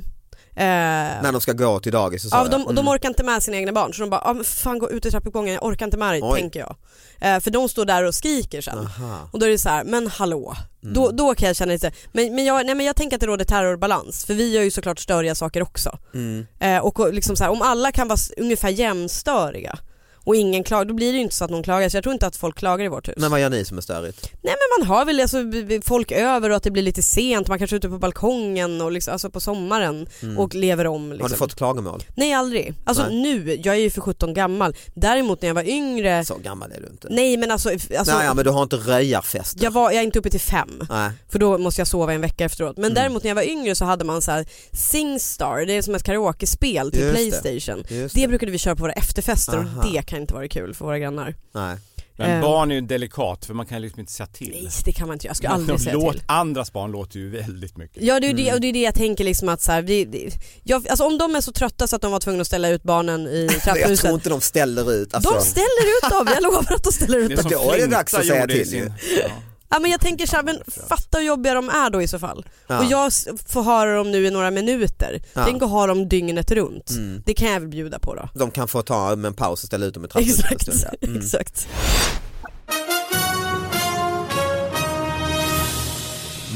När 1.23 1.33
de 1.33 1.41
ska 1.41 1.53
gå 1.53 1.81
till 1.81 1.93
dagis 1.93 2.25
och 2.25 2.31
så. 2.31 2.37
Ja, 2.37 2.45
de, 2.45 2.63
Mm. 2.63 2.75
de 2.75 2.89
orkar 2.89 3.09
inte 3.09 3.25
med 3.25 3.43
sina 3.43 3.57
egna 3.57 3.73
barn 3.73 3.95
så 3.95 4.01
de 4.01 4.11
bara, 4.11 4.21
ah, 4.25 4.33
men 4.35 4.45
fan 4.45 4.79
gå 4.79 4.91
ut 4.91 5.07
i 5.07 5.11
trappuppgången, 5.11 5.55
jag 5.55 5.65
orkar 5.65 5.87
inte 5.87 5.97
med 5.97 6.13
dig 6.13 6.21
Oj. 6.23 6.41
tänker 6.41 6.61
jag. 6.61 6.77
Eh, 7.21 7.41
för 7.41 7.51
de 7.51 7.69
står 7.69 7.85
där 7.85 8.05
och 8.05 8.15
skriker 8.15 8.61
sen. 8.61 8.79
Aha. 8.79 9.29
Och 9.33 9.39
då 9.39 9.47
är 9.47 9.51
det 9.51 9.59
så 9.59 9.69
här, 9.69 9.85
men 9.85 10.07
hallå. 10.07 10.57
Mm. 10.83 10.95
Då, 10.95 11.11
då 11.11 11.35
kan 11.35 11.47
jag 11.47 11.57
känna 11.57 11.73
lite, 11.73 11.93
men, 12.13 12.35
men, 12.35 12.45
jag, 12.45 12.67
nej, 12.67 12.75
men 12.75 12.87
jag 12.87 12.97
tänker 12.97 13.17
att 13.17 13.21
det 13.21 13.27
råder 13.27 13.45
terrorbalans 13.45 14.25
för 14.25 14.35
vi 14.35 14.53
gör 14.55 14.63
ju 14.63 14.71
såklart 14.71 14.99
störiga 14.99 15.35
saker 15.35 15.63
också. 15.63 15.99
Mm. 16.15 16.47
Eh, 16.61 16.79
och 16.79 17.13
liksom 17.15 17.37
så 17.37 17.45
här, 17.45 17.51
om 17.51 17.63
alla 17.63 17.93
kan 17.93 18.09
vara 18.09 18.19
ungefär 18.37 18.69
jämnstöriga 18.69 19.79
och 20.25 20.37
ingen 20.37 20.65
klagar, 20.65 20.85
då 20.85 20.95
blir 20.95 21.13
det 21.13 21.17
ju 21.17 21.23
inte 21.23 21.35
så 21.37 21.45
att 21.45 21.51
någon 21.51 21.63
klagar. 21.63 21.89
Så 21.89 21.97
jag 21.97 22.05
tror 22.05 22.13
inte 22.13 22.27
att 22.27 22.37
folk 22.37 22.59
klagar 22.59 22.85
i 22.85 22.89
vårt 22.89 23.09
hus. 23.09 23.15
Men 23.19 23.31
vad 23.31 23.41
gör 23.41 23.51
ni 23.51 23.65
som 23.65 23.77
är 23.79 23.83
störigt? 23.83 24.23
Nej 24.43 24.55
men 24.55 24.87
man 24.87 24.97
har 24.97 25.05
väl 25.05 25.21
alltså, 25.21 25.39
folk 25.85 26.13
över 26.13 26.51
och 26.51 26.57
att 26.57 26.63
det 26.63 26.71
blir 26.71 26.83
lite 26.83 27.03
sent, 27.03 27.49
man 27.49 27.59
kanske 27.59 27.77
är 27.77 27.79
ute 27.79 27.89
på 27.89 27.99
balkongen 27.99 28.81
och 28.81 28.93
liksom, 28.93 29.13
alltså 29.13 29.31
på 29.31 29.41
sommaren 29.41 30.07
och 30.39 30.55
lever 30.55 30.87
om. 30.87 31.01
Liksom. 31.03 31.13
Mm. 31.13 31.23
Har 31.23 31.29
du 31.29 31.37
fått 31.37 31.55
klagomål? 31.55 32.03
Nej 32.17 32.33
aldrig. 32.33 32.75
Alltså 32.85 33.03
Nej. 33.09 33.23
nu, 33.23 33.61
jag 33.65 33.75
är 33.75 33.81
ju 33.81 33.91
för 33.91 34.01
17 34.01 34.35
gammal. 34.35 34.77
Däremot 34.95 35.43
när 35.43 35.49
jag 35.49 35.55
var 35.55 35.69
yngre, 35.69 36.25
Så 36.25 36.35
gammal 36.37 36.73
är 36.73 36.81
du 36.81 36.87
inte. 36.93 37.09
nej 37.11 37.37
men 37.37 37.51
alltså, 37.51 37.69
alltså 37.71 38.17
Nej, 38.17 38.27
ja, 38.27 38.35
men 38.35 38.45
du 38.45 38.51
har 38.51 38.63
inte 38.63 38.77
röjarfester? 38.77 39.65
jag, 39.65 39.71
var, 39.71 39.91
jag 39.91 40.01
är 40.01 40.05
inte 40.05 40.19
uppe 40.19 40.31
till 40.31 40.41
fem. 40.41 40.81
Nej. 40.91 41.11
För 41.29 41.39
då 41.39 41.59
måste 41.59 41.81
jag 41.81 41.89
sova 41.89 42.13
en 42.13 42.21
vecka 42.21 42.45
efteråt. 42.45 42.77
Men 42.77 42.85
Mm. 42.85 42.95
däremot 42.95 43.23
när 43.23 43.31
jag 43.31 43.35
var 43.35 43.49
yngre 43.49 43.75
så 43.75 43.85
hade 43.85 44.05
man 44.05 44.23
så 44.23 44.31
här 44.31 44.47
Singstar, 44.73 45.67
det 45.67 45.73
är 45.73 45.83
som 45.83 45.95
ett 45.95 46.03
karaokespel 46.03 46.91
till 46.93 47.01
Just. 47.01 47.15
Playstation. 47.15 47.85
Det, 47.89 48.15
det. 48.15 48.29
brukade 48.29 48.53
vi 48.53 48.59
köra 48.59 48.77
på 48.77 48.83
våra 48.83 48.93
efterfester 48.93 49.57
Aha. 49.59 49.83
och 49.83 49.93
det 49.93 50.03
kan 50.11 50.21
inte 50.21 50.35
vara 50.35 50.49
kul 50.49 50.75
för 50.75 50.85
våra 50.85 50.99
grannar. 50.99 51.35
Nej. 51.53 51.77
Men 52.17 52.31
Eh. 52.31 52.41
barn 52.41 52.71
är 52.71 52.75
ju 52.75 52.81
delikat 52.81 53.45
för 53.45 53.55
man 53.55 53.67
kan 53.67 53.83
liksom 53.83 54.01
inte 54.01 54.13
säga 54.13 54.27
till. 54.27 54.59
Nej 54.63 54.73
det 54.85 54.93
kan 54.93 55.07
man 55.09 55.15
inte 55.15 55.27
jag 55.27 55.37
skulle 55.37 55.51
aldrig 55.55 55.81
säga 55.81 55.95
låt, 55.95 56.13
till. 56.13 56.23
Andras 56.27 56.73
barn 56.73 56.91
låter 56.93 57.19
ju 57.19 57.31
väldigt 57.31 57.77
mycket. 57.77 58.03
Ja 58.03 58.21
det 58.21 58.27
är, 58.27 58.29
ju 58.29 58.33
Mm. 58.35 58.45
det, 58.45 58.53
och 58.55 58.61
det 58.61 58.67
är 58.69 58.73
det 58.73 58.81
jag 58.83 58.95
tänker 58.95 59.25
liksom 59.25 59.49
att 59.49 59.63
så 59.63 59.73
här, 59.73 59.83
vi, 59.83 60.05
det, 60.05 60.31
jag, 60.65 60.89
alltså 60.89 61.05
om 61.07 61.19
de 61.19 61.35
är 61.37 61.41
så 61.41 61.53
trötta 61.53 61.87
så 61.87 61.97
att 61.97 62.03
de 62.03 62.13
var 62.13 62.21
tvungna 62.21 62.41
att 62.41 62.47
ställa 62.47 62.69
ut 62.69 62.83
barnen 62.83 63.27
i 63.27 63.43
Jag 63.53 63.63
tror 63.63 63.75
trapphuset. 63.75 64.11
inte 64.11 64.29
de 64.29 64.41
ställer 64.41 64.93
ut. 64.93 65.15
Alltså, 65.15 65.31
De 65.35 65.41
ställer 65.43 65.87
ut 66.05 66.11
dem, 66.11 66.29
jag 66.35 66.43
lovar 66.43 66.73
att 66.75 66.85
de 66.85 66.93
ställer 66.93 67.19
ut 67.19 67.29
Det 67.29 67.35
är 67.35 67.37
dem. 67.43 67.51
som 67.51 67.53
Då 67.53 67.69
är 67.69 67.73
det 67.73 67.79
Flinta 67.79 67.97
dags 67.97 68.15
att 68.15 68.27
säga 68.27 68.47
till 68.47 68.73
ju. 68.75 68.91
Ja. 69.23 69.29
Ja 69.71 69.79
men 69.79 69.91
jag 69.91 70.01
tänker 70.01 70.27
såhär, 70.27 70.43
men 70.43 70.59
fatta 70.89 71.19
hur 71.19 71.25
jobbiga 71.25 71.55
de 71.55 71.69
är 71.69 71.91
då 71.91 72.03
i 72.03 72.09
så 72.09 72.19
fall. 72.19 72.47
Ja. 72.67 72.79
Och 72.79 72.85
jag 72.85 73.13
får 73.47 73.63
höra 73.63 73.95
dem 73.95 74.11
nu 74.11 74.27
i 74.27 74.31
några 74.31 74.51
minuter. 74.51 75.23
Ja. 75.35 75.45
Tänk 75.45 75.63
att 75.63 75.71
ha 75.71 75.87
dem 75.87 76.09
dygnet 76.09 76.51
runt. 76.51 76.91
Mm. 76.91 77.23
Det 77.27 77.35
kan 77.35 77.51
jag 77.51 77.61
väl 77.61 77.69
bjuda 77.69 77.99
på 77.99 78.15
då. 78.15 78.29
De 78.35 78.51
kan 78.51 78.69
få 78.69 78.83
ta 78.83 79.13
en 79.13 79.35
paus 79.35 79.63
och 79.63 79.67
ställa 79.67 79.87
ut 79.87 79.95
dem 79.95 80.05
i 80.05 80.09
trapphuset. 80.09 80.53
Exakt. 80.53 81.05
Mm. 81.05 81.19
exakt. 81.19 81.69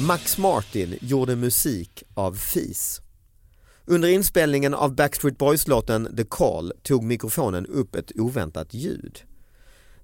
Max 0.07 0.39
Martin 0.39 0.99
gjorde 1.01 1.37
musik 1.37 2.03
av 2.15 2.35
fis. 2.35 3.01
Under 3.87 4.09
inspelningen 4.09 4.75
av 4.75 4.95
Backstreet 4.95 5.39
Boys-låten 5.39 6.17
The 6.17 6.25
Call 6.25 6.73
tog 6.83 7.05
mikrofonen 7.05 7.67
upp 7.67 7.95
ett 7.95 8.13
oväntat 8.15 8.75
ljud. 8.75 9.23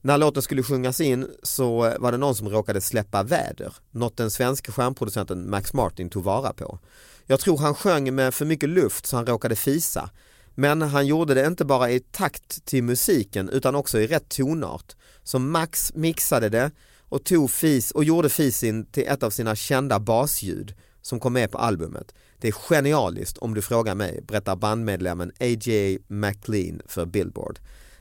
När 0.03 0.19
låten 0.19 0.43
skulle 0.43 0.63
sjungas 0.63 1.01
in 1.01 1.29
så 1.43 1.95
var 1.99 2.13
det 2.13 2.19
någon 2.19 2.35
som 2.35 2.49
råkade 2.49 2.81
släppa 2.81 3.23
väder, 3.23 3.75
något 3.91 4.17
den 4.17 4.31
svenska 4.31 4.73
stjärnproducenten 4.73 5.51
Max 5.51 5.73
Martin 5.73 6.11
tog 6.11 6.25
vara 6.25 6.53
på. 6.53 6.79
Jag 7.27 7.41
tror 7.41 7.59
han 7.59 7.75
sjöng 7.75 8.15
med 8.15 8.35
för 8.35 8.45
mycket 8.45 8.69
luft 8.69 9.07
så 9.07 9.17
han 9.17 9.27
råkade 9.27 9.57
fisa. 9.57 10.11
Men 10.55 10.83
han 10.83 11.07
gjorde 11.07 11.35
det 11.35 11.47
inte 11.47 11.65
bara 11.65 11.91
i 11.91 12.01
takt 12.01 12.65
till 12.65 12.85
musiken 12.85 13.49
utan 13.49 13.75
också 13.75 14.01
i 14.01 14.07
rätt 14.07 14.29
tonart. 14.29 14.97
Så 15.23 15.39
Max 15.39 15.95
mixade 15.95 16.49
det 16.49 16.71
och 16.99 17.25
tog 17.25 17.51
fis 17.51 17.91
och 17.91 18.05
gjorde 18.05 18.29
fisin 18.29 18.87
till 18.87 19.09
ett 19.09 19.23
av 19.23 19.31
sina 19.31 19.57
kända 19.57 20.01
basljud 20.01 20.75
som 21.03 21.21
kom 21.21 21.33
med 21.33 21.51
på 21.51 21.59
albumet. 21.59 22.15
Det 22.39 22.49
är 22.49 22.53
genialiskt 22.53 23.39
om 23.39 23.55
du 23.55 23.63
frågar 23.63 23.95
mig, 23.95 24.21
berättar 24.23 24.57
bandmedlemmen 24.57 25.33
A.J. 25.41 25.99
McLean 26.09 26.83
för 26.87 27.07
Billboard. 27.07 27.59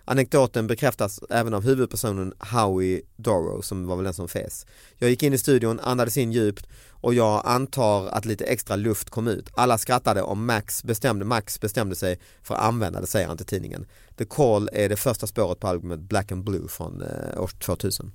Anekdoten 0.10 0.68
bekräftas 0.68 1.20
även 1.30 1.54
av 1.54 1.64
huvudpersonen 1.64 2.34
Howie 2.40 3.02
Doro 3.16 3.62
som 3.62 3.88
var 3.88 3.96
väl 3.96 4.06
den 4.06 4.14
som 4.14 4.28
fes. 4.28 4.66
Jag 4.98 5.10
gick 5.10 5.24
in 5.24 5.34
i 5.34 5.38
studion, 5.38 5.80
andades 5.80 6.18
in 6.18 6.32
djupt 6.32 6.68
och 6.92 7.14
jag 7.14 7.42
antar 7.46 8.08
att 8.08 8.26
lite 8.26 8.46
extra 8.46 8.76
luft 8.76 9.10
kom 9.10 9.28
ut. 9.28 9.50
Alla 9.54 9.78
skrattade 9.78 10.22
och 10.22 10.38
Max 10.38 10.84
bestämde, 10.84 11.26
Max 11.26 11.60
bestämde 11.60 11.96
sig 11.96 12.20
för 12.44 12.56
att 12.56 12.62
använda 12.62 13.02
det 13.02 13.08
säger 13.08 13.28
han 13.28 13.38
till 13.38 13.46
tidningen. 13.46 13.86
The 14.18 14.26
Call 14.26 14.70
är 14.74 14.90
det 14.90 14.96
första 14.96 15.28
spåret 15.28 15.60
på 15.60 15.68
albumet 15.68 16.00
Black 16.00 16.32
and 16.32 16.44
Blue 16.44 16.68
från 16.68 17.02
eh, 17.02 17.42
år 17.42 17.48
2000. 17.48 18.12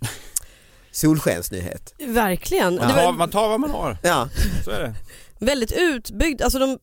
Solskensnyhet. 0.90 1.94
Verkligen. 1.98 2.76
Man 2.76 2.90
tar, 2.90 3.12
man 3.12 3.30
tar 3.30 3.48
vad 3.48 3.60
man 3.60 3.70
har, 3.70 3.98
Ja, 4.02 4.28
så 4.64 4.70
är 4.70 4.80
det. 4.80 4.94
Väldigt 5.40 5.72
utbyggd, 5.72 6.42
alltså 6.42 6.58
de, 6.58 6.78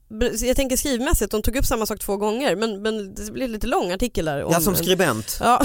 jag 0.46 0.56
tänker 0.56 0.78
skrivmässigt, 0.78 1.32
de 1.32 1.42
tog 1.42 1.56
upp 1.56 1.66
samma 1.66 1.86
sak 1.86 2.00
två 2.00 2.18
gånger 2.18 2.56
men, 2.56 2.82
men 2.82 3.16
det 3.16 3.32
blev 3.32 3.50
lite 3.50 3.68
lång 3.68 3.92
artikel 3.92 4.26
där. 4.26 4.44
Om, 4.44 4.52
ja 4.52 4.60
som 4.60 4.76
skribent. 4.76 5.38
Ja. 5.40 5.62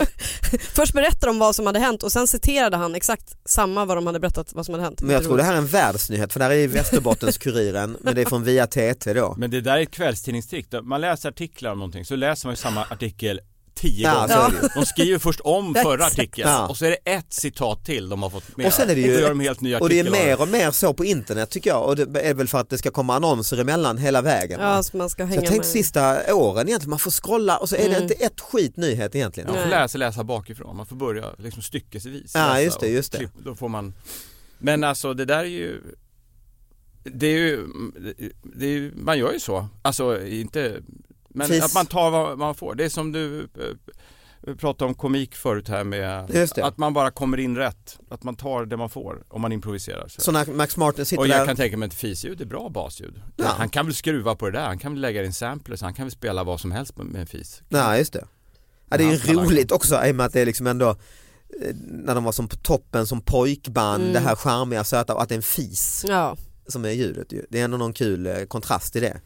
Först 0.74 0.92
berättade 0.92 1.26
de 1.26 1.38
vad 1.38 1.54
som 1.54 1.66
hade 1.66 1.78
hänt 1.78 2.02
och 2.02 2.12
sen 2.12 2.28
citerade 2.28 2.76
han 2.76 2.94
exakt 2.94 3.36
samma 3.44 3.84
vad 3.84 3.96
de 3.96 4.06
hade 4.06 4.20
berättat 4.20 4.52
vad 4.52 4.66
som 4.66 4.74
hade 4.74 4.84
hänt. 4.84 5.02
Men 5.02 5.10
jag 5.10 5.24
tror 5.24 5.36
det 5.36 5.42
här 5.42 5.52
är 5.52 5.58
en 5.58 5.66
världsnyhet 5.66 6.32
för 6.32 6.40
där 6.40 6.50
är 6.50 6.54
ju 6.54 6.66
Västerbottens-Kuriren 6.66 7.96
men 8.00 8.14
det 8.14 8.20
är 8.20 8.26
från 8.26 8.44
via 8.44 8.66
TT 8.66 9.12
då. 9.12 9.34
Men 9.38 9.50
det 9.50 9.60
där 9.60 9.76
är 9.76 9.82
ett 9.82 9.90
kvällstidningstrick. 9.90 10.66
Man 10.82 11.00
läser 11.00 11.28
artiklar 11.28 11.72
om 11.72 11.78
någonting 11.78 12.04
så 12.04 12.16
läser 12.16 12.48
man 12.48 12.52
ju 12.52 12.56
samma 12.56 12.84
artikel 12.84 13.40
tio 13.74 14.02
Ja, 14.08 14.14
gånger. 14.14 14.50
så 14.60 14.66
det. 14.66 14.70
De 14.74 14.86
skriver 14.86 15.18
först 15.18 15.40
om 15.40 15.74
förra 15.82 16.04
artikeln 16.06 16.48
Ja. 16.50 16.66
och 16.68 16.76
så 16.76 16.84
är 16.84 16.90
det 16.90 17.10
ett 17.10 17.32
citat 17.32 17.84
till 17.84 18.08
de 18.08 18.22
har 18.22 18.30
fått 18.30 18.56
med. 18.56 18.66
Och 18.66 18.72
sen 18.72 18.90
är 18.90 18.94
det 18.94 19.00
ju- 19.00 19.12
gör 19.20 19.28
de 19.28 19.40
helt 19.40 19.60
ny 19.60 19.74
Och 19.74 19.88
det 19.88 19.98
är 19.98 20.10
mer 20.10 20.40
och 20.40 20.48
mer 20.48 20.70
så 20.70 20.94
på 20.94 21.04
internet 21.04 21.50
tycker 21.50 21.70
jag 21.70 21.88
och 21.88 21.96
det 21.96 22.20
är 22.20 22.34
väl 22.34 22.48
för 22.48 22.58
att 22.58 22.70
det 22.70 22.78
ska 22.78 22.90
komma 22.90 23.14
annonser 23.16 23.56
emellan 23.60 23.98
hela 23.98 24.22
vägen. 24.22 24.60
Ja, 24.60 24.82
så 24.82 24.96
man 24.96 25.10
ska 25.10 25.22
så 25.22 25.26
hänga 25.26 25.34
jag 25.42 25.44
tänkte 25.50 25.58
med. 25.68 25.72
sista 25.72 26.34
åren 26.34 26.68
egentligen, 26.68 26.90
man 26.90 26.98
får 26.98 27.10
scrolla 27.10 27.56
och 27.56 27.68
så 27.68 27.74
är 27.76 27.78
det 27.88 27.96
Mm. 27.96 28.02
inte 28.02 28.14
ett 28.14 28.40
skit 28.40 28.76
nyhet 28.76 29.14
egentligen. 29.14 29.46
Man 29.46 29.56
får 29.62 29.68
Nej. 29.70 29.80
läsa, 29.80 29.98
läsa 29.98 30.24
bakifrån, 30.24 30.76
man 30.76 30.86
får 30.86 30.96
börja 30.96 31.24
liksom 31.38 31.62
styckesvis 31.62 32.32
Ja, 32.34 32.60
just 32.60 32.80
det, 32.80 32.88
just 32.88 33.12
det. 33.12 33.18
klipp- 33.18 33.44
Då 33.44 33.54
får 33.54 33.68
man 33.68 33.94
Men 34.58 34.84
alltså 34.84 35.14
det 35.14 35.24
där 35.24 35.38
är 35.38 35.44
ju 35.44 35.80
Det 37.04 37.26
är 37.26 37.30
ju, 37.38 37.66
det 38.42 38.66
är 38.66 38.70
ju 38.70 38.92
man 38.96 39.18
gör 39.18 39.32
ju 39.32 39.40
så, 39.40 39.68
alltså 39.82 40.26
inte 40.26 40.76
Men 41.34 41.48
Fis. 41.48 41.64
att 41.64 41.74
man 41.74 41.86
tar 41.86 42.10
vad 42.10 42.38
man 42.38 42.54
får, 42.54 42.74
det 42.74 42.84
är 42.84 42.88
som 42.88 43.12
du 43.12 43.40
eh, 44.46 44.54
pratade 44.54 44.88
om 44.88 44.94
komik 44.94 45.34
förut 45.34 45.68
här 45.68 45.84
med. 45.84 46.30
Att 46.62 46.78
man 46.78 46.92
bara 46.94 47.10
kommer 47.10 47.40
in 47.40 47.56
rätt, 47.56 47.98
att 48.10 48.22
man 48.22 48.36
tar 48.36 48.64
det 48.66 48.76
man 48.76 48.90
får 48.90 49.22
om 49.28 49.40
man 49.40 49.52
improviserar 49.52 50.08
så. 50.08 50.20
Så 50.20 50.32
när 50.32 50.46
Max 50.46 50.76
Martin 50.76 51.04
sitter 51.06 51.20
Och 51.20 51.26
jag 51.28 51.38
där, 51.40 51.46
kan 51.46 51.56
tänka 51.56 51.76
mig 51.76 51.86
att 51.86 51.94
fisljud 51.94 52.40
är 52.40 52.44
bra 52.44 52.68
basljud. 52.68 53.22
Ja. 53.36 53.44
Han 53.58 53.68
kan 53.68 53.86
väl 53.86 53.94
skruva 53.94 54.34
på 54.34 54.46
det 54.50 54.58
där, 54.58 54.66
han 54.66 54.78
kan 54.78 54.92
väl 54.92 55.00
lägga 55.00 55.24
in 55.24 55.32
samplers, 55.32 55.80
han 55.82 55.94
kan 55.94 56.04
väl 56.04 56.12
spela 56.12 56.44
vad 56.44 56.60
som 56.60 56.72
helst 56.72 56.96
med 56.96 57.20
en 57.20 57.26
fis. 57.26 57.62
nej 57.68 57.98
just 57.98 58.12
det. 58.12 58.24
Ja, 58.90 58.96
det 58.96 59.04
är 59.04 59.10
ju 59.12 59.32
Ja, 59.34 59.42
roligt 59.42 59.72
också 59.72 60.06
i 60.06 60.10
och 60.12 60.16
med 60.16 60.26
att 60.26 60.32
det 60.32 60.40
är 60.40 60.46
liksom 60.46 60.66
ändå 60.66 60.90
eh, 60.90 61.74
när 61.90 62.14
de 62.14 62.24
var 62.24 62.32
som 62.32 62.48
på 62.48 62.56
toppen 62.56 63.06
som 63.06 63.20
pojkband, 63.20 64.02
Mm. 64.02 64.12
det 64.14 64.20
här 64.20 64.36
charmiga 64.36 64.84
söta 64.84 65.14
och 65.14 65.22
att 65.22 65.28
det 65.28 65.34
är 65.34 65.36
en 65.36 65.42
fis 65.42 66.04
Ja. 66.08 66.36
som 66.68 66.84
är 66.84 66.90
ljudet 66.90 67.32
ju. 67.32 67.46
Det 67.50 67.60
är 67.60 67.64
ändå 67.64 67.76
någon 67.76 67.92
kul 67.92 68.26
eh, 68.26 68.44
kontrast 68.44 68.96
i 68.96 69.00
det. 69.00 69.20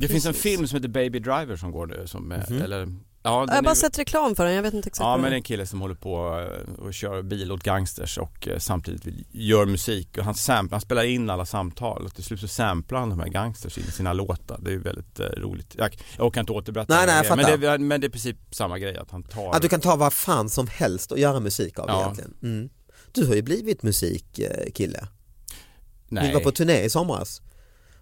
Det 0.00 0.08
finns 0.08 0.26
en 0.26 0.34
film 0.34 0.66
som 0.66 0.76
heter 0.76 0.88
Baby 0.88 1.18
Driver 1.18 1.56
som 1.56 1.70
går 1.72 1.86
nu, 1.86 2.02
som, 2.06 2.32
är- 2.32 2.46
Mhm. 2.50 2.62
eller 2.62 2.88
Ja, 3.22 3.44
Jag 3.48 3.54
har 3.54 3.62
bara 3.62 3.70
är, 3.70 3.74
sett 3.74 3.98
reklam 3.98 4.34
för 4.36 4.44
den, 4.44 4.54
jag 4.54 4.62
vet 4.62 4.74
inte 4.74 4.88
exakt 4.88 5.04
ja 5.04 5.16
men 5.16 5.30
det 5.30 5.34
är 5.34 5.36
en 5.36 5.42
kille 5.42 5.66
som 5.66 5.80
håller 5.80 5.94
på 5.94 6.40
eh, 6.78 6.84
och 6.84 6.94
kör 6.94 7.22
bil 7.22 7.52
åt 7.52 7.62
gangsters 7.62 8.18
och 8.18 8.48
eh, 8.48 8.58
samtidigt 8.58 9.26
gör 9.30 9.66
musik 9.66 10.18
och 10.18 10.24
han, 10.24 10.34
samplar, 10.34 10.74
han 10.76 10.80
spelar 10.80 11.04
in 11.04 11.30
alla 11.30 11.46
samtal 11.46 12.04
och 12.04 12.14
till 12.14 12.24
slut 12.24 12.40
så 12.40 12.48
samplar 12.48 13.00
han 13.00 13.08
de 13.10 13.20
här 13.20 13.28
gangsters 13.28 13.78
in 13.78 13.84
i 13.88 13.90
sina 13.90 14.12
låtar. 14.12 14.58
Det 14.62 14.70
är 14.70 14.72
ju 14.72 14.80
väldigt 14.82 15.20
eh, 15.20 15.26
roligt. 15.26 15.74
Jag, 15.78 15.96
jag 16.16 16.26
orkar 16.26 16.40
inte 16.40 16.52
återberätta 16.52 16.94
Nej, 16.94 17.06
det, 17.06 17.12
nej, 17.12 17.24
jag 17.28 17.36
men, 17.36 17.44
fattar. 17.46 17.58
det, 17.58 17.78
men 17.78 18.00
det 18.00 18.04
är 18.04 18.08
i 18.08 18.12
princip 18.12 18.36
samma 18.50 18.78
grej 18.78 18.96
att 18.96 19.10
han 19.10 19.22
tar 19.22 19.54
Att 19.54 19.62
du 19.62 19.68
kan 19.68 19.80
ta 19.80 19.96
vad 19.96 20.12
fan 20.12 20.48
som 20.50 20.66
helst 20.66 21.12
och 21.12 21.18
göra 21.18 21.40
musik 21.40 21.78
av 21.78 21.84
Ja. 21.88 22.02
egentligen. 22.02 22.34
Mm. 22.42 22.68
Du 23.12 23.26
har 23.26 23.34
ju 23.34 23.42
blivit 23.42 23.82
musikkille. 23.82 25.06
nej. 26.08 26.28
Vi 26.28 26.34
var 26.34 26.40
på 26.40 26.50
turné 26.52 26.82
i 26.84 26.90
somras. 26.90 27.42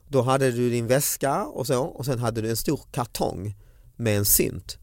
Då 0.09 0.23
hade 0.23 0.51
du 0.51 0.71
din 0.71 0.87
väska 0.87 1.47
och 1.47 1.67
så 1.67 1.85
och 1.85 2.05
sen 2.05 2.19
hade 2.19 2.41
du 2.41 2.51
en 2.51 2.57
stor 2.57 2.81
kartong 2.91 3.55
med 3.97 4.17
en 4.17 4.25
synt. 4.25 4.79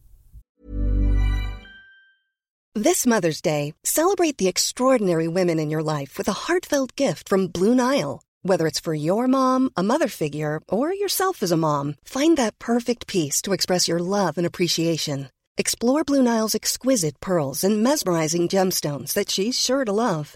This 2.83 3.05
Mother's 3.05 3.41
Day, 3.41 3.73
celebrate 3.85 4.37
the 4.37 4.49
extraordinary 4.49 5.27
women 5.29 5.59
in 5.59 5.71
your 5.71 5.81
life 5.99 6.17
with 6.17 6.27
a 6.27 6.33
heartfelt 6.47 6.95
gift 6.97 7.29
from 7.29 7.47
Blue 7.47 7.73
Nile. 7.73 8.21
Whether 8.43 8.67
it's 8.67 8.81
for 8.81 8.93
your 8.93 9.27
mom, 9.27 9.69
a 9.77 9.83
mother 9.83 10.09
figure, 10.09 10.59
or 10.67 10.93
yourself 10.93 11.41
as 11.41 11.51
a 11.51 11.57
mom, 11.57 11.95
find 12.03 12.37
that 12.37 12.59
perfect 12.59 13.07
piece 13.07 13.41
to 13.43 13.53
express 13.53 13.87
your 13.87 13.99
love 13.99 14.37
and 14.37 14.45
appreciation. 14.45 15.29
Explore 15.57 16.03
Blue 16.03 16.21
Nile's 16.21 16.53
exquisite 16.53 17.19
pearls 17.21 17.63
and 17.63 17.81
mesmerizing 17.81 18.49
gemstones 18.49 19.13
that 19.13 19.31
she's 19.31 19.57
sure 19.57 19.85
to 19.85 19.93
love. 19.93 20.35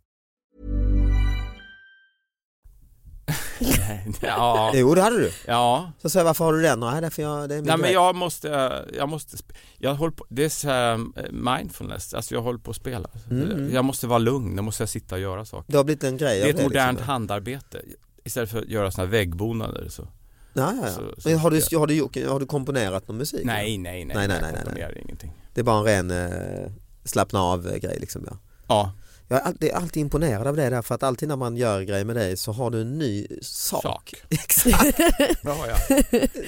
Ja, 4.21 4.71
Jo 4.75 4.95
det 4.95 5.01
hade 5.01 5.17
du. 5.17 5.31
ja. 5.47 5.91
Så 6.01 6.09
säger 6.09 6.21
jag, 6.21 6.25
varför 6.25 6.45
har 6.45 6.53
du 6.53 6.61
den? 6.61 6.79
Nej 6.79 7.01
därför 7.01 7.21
jag, 7.21 7.49
det 7.49 7.55
är 7.55 7.57
min 7.57 7.65
Nej 7.67 7.77
men 7.77 7.91
jag 7.91 8.15
måste, 8.15 8.83
jag 8.97 9.09
måste, 9.09 9.37
jag 9.77 9.95
håller 9.95 10.11
på, 10.11 10.25
det 10.29 10.43
är 10.43 10.49
så 10.49 10.67
här 10.67 10.93
eh, 10.93 11.31
mindfulness, 11.31 12.13
alltså 12.13 12.35
jag 12.35 12.41
håller 12.41 12.59
på 12.59 12.71
att 12.71 12.77
spela. 12.77 13.09
Mm. 13.29 13.73
Jag 13.73 13.85
måste 13.85 14.07
vara 14.07 14.19
lugn, 14.19 14.55
då 14.55 14.63
måste 14.63 14.83
jag 14.83 14.89
sitta 14.89 15.15
och 15.15 15.21
göra 15.21 15.45
saker. 15.45 15.71
Det 15.71 15.77
har 15.77 15.83
blivit 15.83 16.03
en 16.03 16.17
grej 16.17 16.39
Det 16.39 16.49
är 16.49 16.53
ett 16.53 16.63
modernt 16.63 16.97
liksom. 16.97 17.13
handarbete. 17.13 17.81
Istället 18.23 18.49
för 18.49 18.59
att 18.59 18.67
göra 18.67 18.91
sådana 18.91 19.07
här 19.07 19.11
väggbonader 19.11 19.89
så. 19.89 20.07
Ja, 20.53 20.73
ja, 20.81 20.87
ja. 20.87 21.01
Men 21.25 21.39
har 21.39 21.51
du, 21.51 21.77
har, 21.77 21.87
du, 21.87 22.27
har 22.27 22.39
du 22.39 22.45
komponerat 22.45 23.07
någon 23.07 23.17
musik? 23.17 23.45
Nej, 23.45 23.77
nej, 23.77 24.05
nej, 24.05 24.15
Nej, 24.15 24.27
nej, 24.27 24.37
nej, 24.41 24.51
nej, 24.53 24.63
komponerar 24.63 24.97
ingenting. 24.97 25.31
Det 25.53 25.61
är 25.61 25.65
bara 25.65 25.89
en 25.89 26.09
ren 26.09 26.11
eh, 26.11 26.71
slappna 27.03 27.41
av 27.41 27.67
eh, 27.67 27.77
grej 27.77 27.97
liksom 27.99 28.25
ja. 28.29 28.37
Ja, 28.67 28.91
Jag 29.31 29.39
är 29.39 29.43
alltid, 29.45 29.71
alltid 29.71 30.01
imponerad 30.01 30.47
av 30.47 30.55
det 30.55 30.69
där 30.69 30.81
för 30.81 30.95
att 30.95 31.03
alltid 31.03 31.29
när 31.29 31.35
man 31.35 31.57
gör 31.57 31.81
grejer 31.81 32.05
med 32.05 32.15
dig 32.15 32.37
så 32.37 32.51
har 32.51 32.69
du 32.69 32.81
en 32.81 32.97
ny 32.97 33.27
sak. 33.41 33.81
sak. 33.81 34.13
Exakt. 34.29 34.99
Ja, 35.43 35.67
ja. 35.67 35.97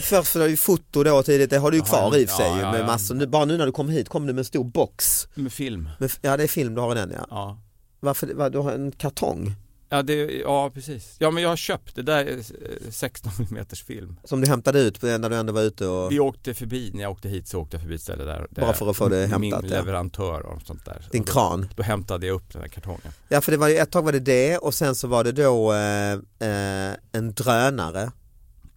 Först 0.01 0.27
för 0.31 0.39
det 0.39 0.47
ju 0.47 0.57
foto 0.57 1.03
då 1.03 1.23
tidigt, 1.23 1.49
det 1.49 1.57
har 1.57 1.71
du 1.71 1.77
ju 1.77 1.83
kvar 1.83 2.13
en- 2.15 2.21
i 2.21 2.25
och 2.25 2.29
för 2.29 2.35
sig 2.37 2.59
ja, 2.61 2.71
med 2.71 2.85
massor. 2.85 3.15
Nu, 3.15 3.27
bara 3.27 3.45
nu 3.45 3.57
när 3.57 3.65
du 3.65 3.71
kom 3.71 3.89
hit 3.89 4.09
kom 4.09 4.27
du 4.27 4.33
med 4.33 4.39
en 4.39 4.45
stor 4.45 4.63
box. 4.63 5.27
Med 5.33 5.53
film. 5.53 5.89
Med, 5.99 6.11
ja 6.21 6.37
det 6.37 6.43
är 6.43 6.47
film 6.47 6.75
du 6.75 6.81
har 6.81 6.95
den 6.95 7.11
ja. 7.17 7.25
Ja. 7.29 7.59
Varför, 7.99 8.33
vad, 8.33 8.51
du 8.51 8.57
har 8.57 8.71
en 8.71 8.91
kartong 8.91 9.55
Ja, 9.93 10.01
det, 10.03 10.13
ja 10.31 10.69
precis. 10.73 11.15
Ja 11.19 11.31
men 11.31 11.43
jag 11.43 11.49
har 11.49 11.55
köpt, 11.55 11.95
det 11.95 12.01
där 12.01 12.25
är 12.25 12.37
eh, 12.37 12.91
16 12.91 13.31
mm 13.51 13.65
film. 13.87 14.15
som 14.23 14.41
du 14.41 14.47
hämtade 14.47 14.79
ut 14.79 14.99
på- 15.01 15.05
när 15.07 15.29
du 15.29 15.35
ändå 15.35 15.53
var 15.53 15.61
ute 15.61 15.87
och 15.87 16.11
Vi 16.11 16.19
åkte 16.19 16.53
förbi, 16.53 16.91
när 16.93 17.01
jag 17.01 17.11
åkte 17.11 17.29
hit 17.29 17.47
så 17.47 17.59
åkte 17.59 17.75
jag 17.75 17.81
förbi 17.81 17.95
ett 17.95 18.01
ställe 18.01 18.23
där. 18.23 18.47
Bara 18.49 18.73
för 18.73 18.89
att 18.89 18.97
få 18.97 19.09
det 19.09 19.17
hämtat, 19.19 19.39
Min 19.39 19.51
ja. 19.51 19.59
leverantör 19.59 20.41
och 20.45 20.61
sånt 20.61 20.85
där. 20.85 21.07
din 21.11 21.21
Och 21.21 21.27
då, 21.27 21.31
kran. 21.33 21.69
då 21.75 21.83
hämtade 21.83 22.27
jag 22.27 22.33
upp 22.35 22.53
den 22.53 22.61
här 22.61 22.69
kartongen. 22.69 23.11
Ja 23.29 23.41
för 23.41 23.51
det 23.51 23.57
var 23.57 23.67
ju, 23.67 23.77
ett 23.77 23.91
tag 23.91 24.01
var 24.05 24.11
det 24.11 24.19
det 24.19 24.57
och 24.57 24.73
sen 24.73 24.95
så 24.95 25.07
var 25.07 25.23
det 25.23 25.31
då 25.31 25.73
eh, 25.73 26.13
eh, 26.49 26.95
en 27.11 27.33
drönare. 27.33 28.11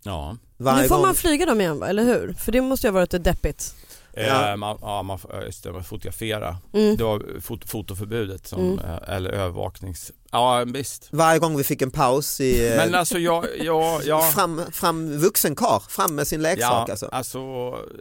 Ja. 0.02 0.36
Varje 0.56 0.82
nu 0.82 0.88
får 0.88 0.94
gång, 0.96 1.04
man 1.06 1.14
flyga 1.14 1.46
dem 1.46 1.60
igen 1.60 1.78
va, 1.78 1.88
eller 1.88 2.04
hur? 2.04 2.32
För 2.32 2.52
det 2.52 2.60
måste 2.60 2.86
ju 2.86 2.90
ha 2.90 2.94
varit 3.00 3.12
lite 3.12 3.30
deppigt. 3.30 3.74
Ja. 4.16 4.50
Eh, 4.50 4.56
man, 4.56 4.78
ja, 4.80 5.02
man, 5.02 5.18
just 5.46 5.62
det, 5.64 5.72
man 5.72 5.84
fotografera. 5.84 6.56
Mm. 6.72 6.96
Det 6.96 7.04
var 7.04 7.40
fot, 7.40 7.70
fotoförbudet 7.70 8.46
som, 8.46 8.60
Mm. 8.60 8.78
eh, 8.78 9.14
eller 9.16 9.30
övervaknings... 9.30 10.12
Ja 10.30 10.64
visst. 10.66 11.08
varje 11.10 11.38
gång 11.38 11.56
vi 11.56 11.64
fick 11.64 11.82
en 11.82 11.90
paus 11.90 12.40
i 12.40 12.68
eh, 12.70 12.76
Men 12.76 12.94
alltså 12.94 13.18
jag, 13.18 13.46
jag, 13.60 14.04
jag 14.04 14.32
fram, 14.32 14.62
fram 14.72 15.18
vuxen 15.18 15.54
karl, 15.56 15.80
fram 15.88 16.14
med 16.14 16.26
sin 16.26 16.42
leksak 16.42 16.88
ja, 16.88 16.90
alltså. 16.90 17.06
alltså 17.06 17.38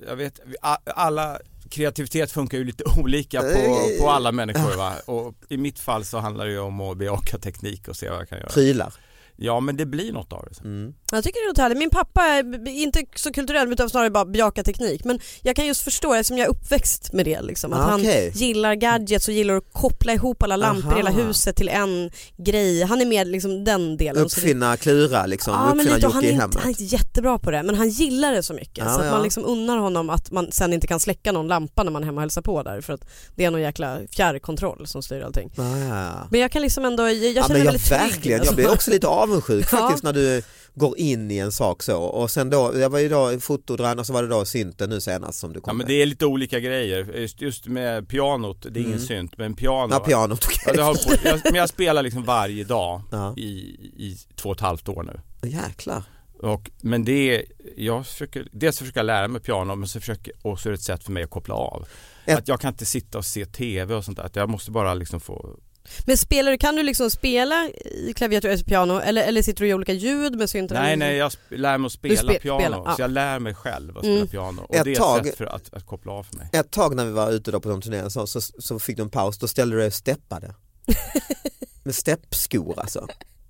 jag 0.07 0.15
vet, 0.15 0.39
alla 0.86 1.39
kreativitet 1.69 2.31
funkar 2.31 2.57
ju 2.57 2.63
lite 2.63 2.84
olika 3.00 3.41
på, 3.41 3.77
på 4.01 4.10
alla 4.10 4.31
människor 4.31 4.77
va? 4.77 4.93
och 5.05 5.34
i 5.50 5.57
mitt 5.57 5.79
fall 5.79 6.05
så 6.05 6.17
handlar 6.17 6.45
det 6.45 6.51
ju 6.51 6.60
om 6.60 6.81
att 6.81 6.98
bejaka 6.98 7.38
teknik 7.38 7.88
och 7.88 7.95
se 7.95 8.10
vad 8.10 8.19
jag 8.19 8.29
kan 8.29 8.38
göra. 8.38 8.50
Prylar. 8.50 8.93
Ja 9.37 9.59
men 9.59 9.77
det 9.77 9.85
blir 9.85 10.11
något 10.13 10.33
av 10.33 10.45
det. 10.51 10.67
Mm. 10.67 10.93
Jag 11.11 11.23
tycker 11.23 11.41
det 11.43 11.47
låter 11.47 11.61
härligt. 11.61 11.77
Min 11.77 11.89
pappa 11.89 12.21
är 12.23 12.67
inte 12.69 13.03
så 13.15 13.31
kulturell 13.33 13.71
utan 13.73 13.89
snarare 13.89 14.09
bara 14.09 14.25
bejaka 14.25 14.63
teknik. 14.63 15.03
Men 15.03 15.19
jag 15.41 15.55
kan 15.55 15.65
just 15.65 15.81
förstå 15.81 16.13
eftersom 16.13 16.37
jag 16.37 16.45
är 16.45 16.51
uppväxt 16.51 17.13
med 17.13 17.25
det. 17.25 17.41
Liksom, 17.41 17.73
att 17.73 17.79
Ah, 17.79 17.83
han 17.83 18.01
gillar 18.33 18.75
gadgets 18.75 19.27
och 19.27 19.33
gillar 19.33 19.55
att 19.55 19.73
koppla 19.73 20.13
ihop 20.13 20.43
alla 20.43 20.55
lampor 20.55 20.93
i 20.93 20.95
hela 20.97 21.09
huset 21.11 21.55
till 21.55 21.69
en 21.69 22.11
grej. 22.37 22.83
Han 22.83 23.01
är 23.01 23.05
med 23.05 23.27
liksom 23.27 23.63
den 23.63 23.97
delen. 23.97 24.29
Så 24.29 24.35
det- 24.39 24.41
Uppfinna, 24.45 24.77
klura 24.77 25.25
liksom, 25.25 25.53
Ja 25.53 25.65
men 25.65 25.79
uppfinna 25.79 25.95
lite, 25.95 26.07
och 26.07 26.13
han, 26.13 26.23
är 26.23 26.27
inte, 26.31 26.41
han 26.43 26.51
är 26.51 26.61
hemmet. 26.63 26.79
inte 26.81 26.95
jättebra 26.95 27.39
på 27.39 27.51
det 27.51 27.63
men 27.63 27.75
han 27.75 27.89
gillar 27.89 28.31
det 28.31 28.43
så 28.43 28.53
mycket 28.53 28.77
Ja, 28.77 28.93
så 28.93 28.99
att 28.99 29.05
ja. 29.05 29.11
man 29.11 29.23
liksom 29.23 29.45
unnar 29.45 29.77
honom 29.77 30.09
att 30.09 30.31
man 30.31 30.51
sen 30.51 30.73
inte 30.73 30.87
kan 30.87 30.99
släcka 30.99 31.31
någon 31.31 31.47
lampa 31.47 31.83
när 31.83 31.91
man 31.91 32.01
är 32.01 32.05
hemma 32.05 32.15
och 32.15 32.21
hälsar 32.21 32.41
på 32.41 32.63
där 32.63 32.81
för 32.81 32.93
att 32.93 33.01
det 33.35 33.45
är 33.45 33.51
någon 33.51 33.61
jäkla 33.61 34.00
fjärrkontroll 34.11 34.87
som 34.87 35.03
styr 35.03 35.21
allting. 35.21 35.51
Ah, 35.57 35.77
ja. 35.77 36.27
Men 36.31 36.39
jag 36.41 36.51
kan 36.51 36.61
liksom 36.61 36.85
ändå, 36.85 37.03
jag, 37.03 37.13
jag 37.15 37.31
Ja, 37.35 37.41
känner 37.41 37.48
men 37.48 37.53
mig 37.53 37.59
jag, 37.59 37.65
väldigt 37.65 37.85
trygg. 37.87 38.00
verkligen, 38.00 38.31
jag 38.31 38.39
alltså. 38.39 38.55
blir 38.55 38.71
också 38.71 38.91
lite 38.91 39.07
avundsjuk 39.29 39.66
Ja. 39.72 39.77
faktiskt 39.77 40.03
när 40.03 40.14
du 40.14 40.42
går 40.74 40.98
in 40.98 41.31
i 41.31 41.38
en 41.38 41.51
sak 41.51 41.83
så 41.83 41.98
och 42.03 42.31
sen 42.31 42.50
då, 42.50 42.72
jag 42.75 42.90
var 42.90 43.00
ju 43.00 43.09
då 43.09 43.40
fotodrönare 43.40 44.00
och 44.00 44.05
så 44.05 44.14
var 44.14 44.24
det 44.24 44.29
då 44.29 44.46
synten 44.46 44.90
nu 44.90 45.01
senast 45.01 45.40
som 45.40 45.53
du 45.53 45.61
kom 45.61 45.70
Ja 45.70 45.74
men 45.74 45.88
det 45.88 45.94
är 46.01 46.05
lite 46.05 46.25
olika 46.25 46.59
grejer, 46.59 47.14
just, 47.18 47.42
just 47.42 47.66
med 47.68 48.07
pianot, 48.09 48.61
det 48.61 48.79
är 48.79 48.81
ingen 48.81 48.94
Mm. 48.94 49.05
synt 49.07 49.38
men 49.38 49.55
piano 49.55 49.88
Ja, 49.94 50.00
pianot, 50.00 50.46
okej. 50.46 50.59
Ja, 50.66 50.74
det 50.74 50.81
har 50.83 50.94
på, 50.94 51.27
jag, 51.27 51.40
men 51.44 51.55
jag 51.55 51.70
spelar 51.70 52.03
liksom 52.03 52.24
varje 52.24 52.64
dag 52.64 53.01
Ja. 53.11 53.33
i, 53.38 53.50
i 53.98 54.18
två 54.35 54.50
och 54.50 54.55
ett 54.55 54.61
halvt 54.61 54.90
år 54.90 55.03
nu. 55.03 55.50
Jäklar. 55.50 56.03
Och, 56.40 56.72
men 56.81 57.05
det 57.05 57.35
är, 57.35 57.44
jag 57.77 58.05
försöker, 58.07 58.48
dels 58.51 58.79
försöker 58.79 59.00
jag 59.00 59.05
lära 59.05 59.27
mig 59.27 59.42
piano 59.42 59.75
men 59.75 59.88
så 59.90 60.00
försöker, 60.00 60.33
och 60.42 60.59
så 60.59 60.70
är 60.70 60.72
det 60.72 60.75
ett 60.75 60.81
sätt 60.81 61.03
för 61.03 61.11
mig 61.11 61.24
att 61.24 61.29
koppla 61.29 61.55
av. 61.55 61.85
Ett- 62.25 62.38
Att 62.38 62.48
jag 62.48 62.59
kan 62.61 62.70
inte 62.74 62.85
sitta 62.85 63.18
och 63.18 63.25
se 63.25 63.46
TV 63.46 63.96
och 63.96 64.05
sånt 64.05 64.18
där, 64.18 64.24
att 64.24 64.35
jag 64.35 64.50
måste 64.50 64.72
bara 64.72 64.94
liksom 64.94 65.20
få 65.20 65.59
Men 66.05 66.17
spelar 66.17 66.51
du, 66.51 66.57
kan 66.57 66.75
du 66.75 66.83
liksom 66.83 67.09
spela 67.09 67.69
i 67.83 68.13
klaviatur 68.15 68.50
eller 68.50 68.63
piano 68.63 69.00
eller, 69.00 69.24
eller 69.24 69.41
sitter 69.41 69.63
du 69.63 69.69
i 69.69 69.74
olika 69.74 69.93
ljud 69.93 70.35
med 70.37 70.50
syntar? 70.50 70.75
Nej 70.75 70.95
nej 70.95 71.15
jag 71.15 71.31
lär 71.50 71.77
mig 71.77 71.85
att 71.85 71.91
spela 71.91 72.31
spe- 72.33 72.39
piano, 72.39 72.59
spelar, 72.59 72.77
ja. 72.85 72.95
så 72.95 73.01
jag 73.01 73.11
lär 73.11 73.39
mig 73.39 73.53
själv 73.55 73.98
att 73.98 74.03
spela 74.03 74.15
Mm. 74.15 74.27
piano 74.27 74.61
och 74.61 74.75
Ett 74.75 74.83
det 74.83 74.91
är 74.91 74.95
tag- 74.95 75.19
ett 75.19 75.25
sätt 75.25 75.37
för 75.37 75.45
att, 75.45 75.74
att 75.74 75.85
koppla 75.85 76.11
av 76.11 76.24
för 76.24 76.35
mig. 76.37 76.50
Ett 76.53 76.71
tag 76.71 76.95
när 76.95 77.05
vi 77.05 77.11
var 77.11 77.31
ute 77.31 77.51
då 77.51 77.59
på 77.59 77.69
de 77.69 77.81
turnéerna 77.81 78.09
så, 78.09 78.27
så, 78.27 78.41
så 78.41 78.79
fick 78.79 78.98
du 78.98 79.03
en 79.03 79.09
paus, 79.09 79.37
då 79.37 79.48
ställde 79.48 79.75
du 79.75 79.79
dig 79.79 79.87
och 79.87 79.93
steppade. 79.93 80.55
med 81.83 81.95
steppskor 81.95 82.79
alltså. 82.79 83.07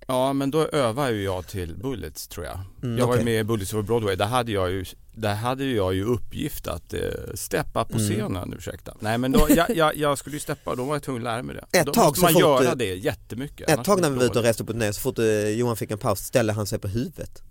Ja 0.08 0.32
men 0.32 0.50
då 0.50 0.66
övar 0.66 1.10
ju 1.10 1.22
jag 1.22 1.46
till 1.46 1.74
Bullets 1.76 2.28
tror 2.28 2.46
jag. 2.46 2.58
Mm, 2.82 2.98
jag 2.98 3.06
var 3.06 3.14
okej. 3.14 3.24
med 3.24 3.40
i 3.40 3.44
Bullets 3.44 3.72
over 3.74 3.82
Broadway, 3.82 4.16
där 4.16 4.26
hade 4.26 4.52
jag 4.52 4.70
ju, 4.70 4.84
där 5.14 5.34
hade 5.34 5.64
jag 5.64 5.94
ju 5.94 6.04
uppgift 6.04 6.66
att 6.66 6.94
eh, 6.94 7.00
steppa 7.34 7.84
på 7.84 7.98
Mm. 7.98 8.08
scenen, 8.08 8.54
ursäkta. 8.58 8.94
Nej 9.00 9.18
men 9.18 9.32
då, 9.32 9.46
jag, 9.56 9.76
jag, 9.76 9.96
jag 9.96 10.18
skulle 10.18 10.36
ju 10.36 10.40
steppa 10.40 10.70
och 10.70 10.76
då 10.76 10.84
var 10.84 10.94
jag 10.94 11.02
tvungen 11.02 11.22
att 11.22 11.32
lära 11.34 11.42
mig 11.42 11.56
det. 11.72 11.78
Ett 11.78 11.86
då 11.86 11.92
tag 11.92 12.04
måste 12.06 12.20
så 12.20 12.24
man 12.24 12.36
göra 12.40 12.70
du- 12.70 12.76
det 12.78 12.94
jättemycket. 12.94 13.70
Ett 13.70 13.84
tag 13.84 14.00
när 14.00 14.10
vi 14.10 14.16
var 14.16 14.24
ute 14.24 14.38
och 14.38 14.44
reste 14.44 14.64
på 14.64 14.72
turné 14.72 14.92
så 14.92 15.00
fort 15.00 15.18
eh, 15.18 15.48
Johan 15.48 15.76
fick 15.76 15.90
en 15.90 15.98
paus 15.98 16.20
ställde 16.20 16.52
han 16.52 16.66
sig 16.66 16.78
på 16.78 16.88
huvudet. 16.88 17.42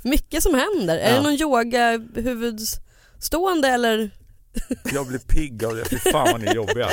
Mycket 0.03 0.43
som 0.43 0.53
händer. 0.53 0.97
Är 0.97 1.09
Ja. 1.09 1.15
det 1.17 1.23
någon 1.23 1.33
yoga 1.41 1.97
huvudstående 2.15 3.67
eller? 3.67 4.11
Jag 4.93 5.07
blir 5.07 5.19
pigg 5.19 5.65
av 5.65 5.75
det, 5.75 5.85
fy 5.89 5.97
fan 5.97 6.27
vad 6.31 6.41
ni 6.41 6.47
är 6.47 6.53
jobbiga. 6.53 6.89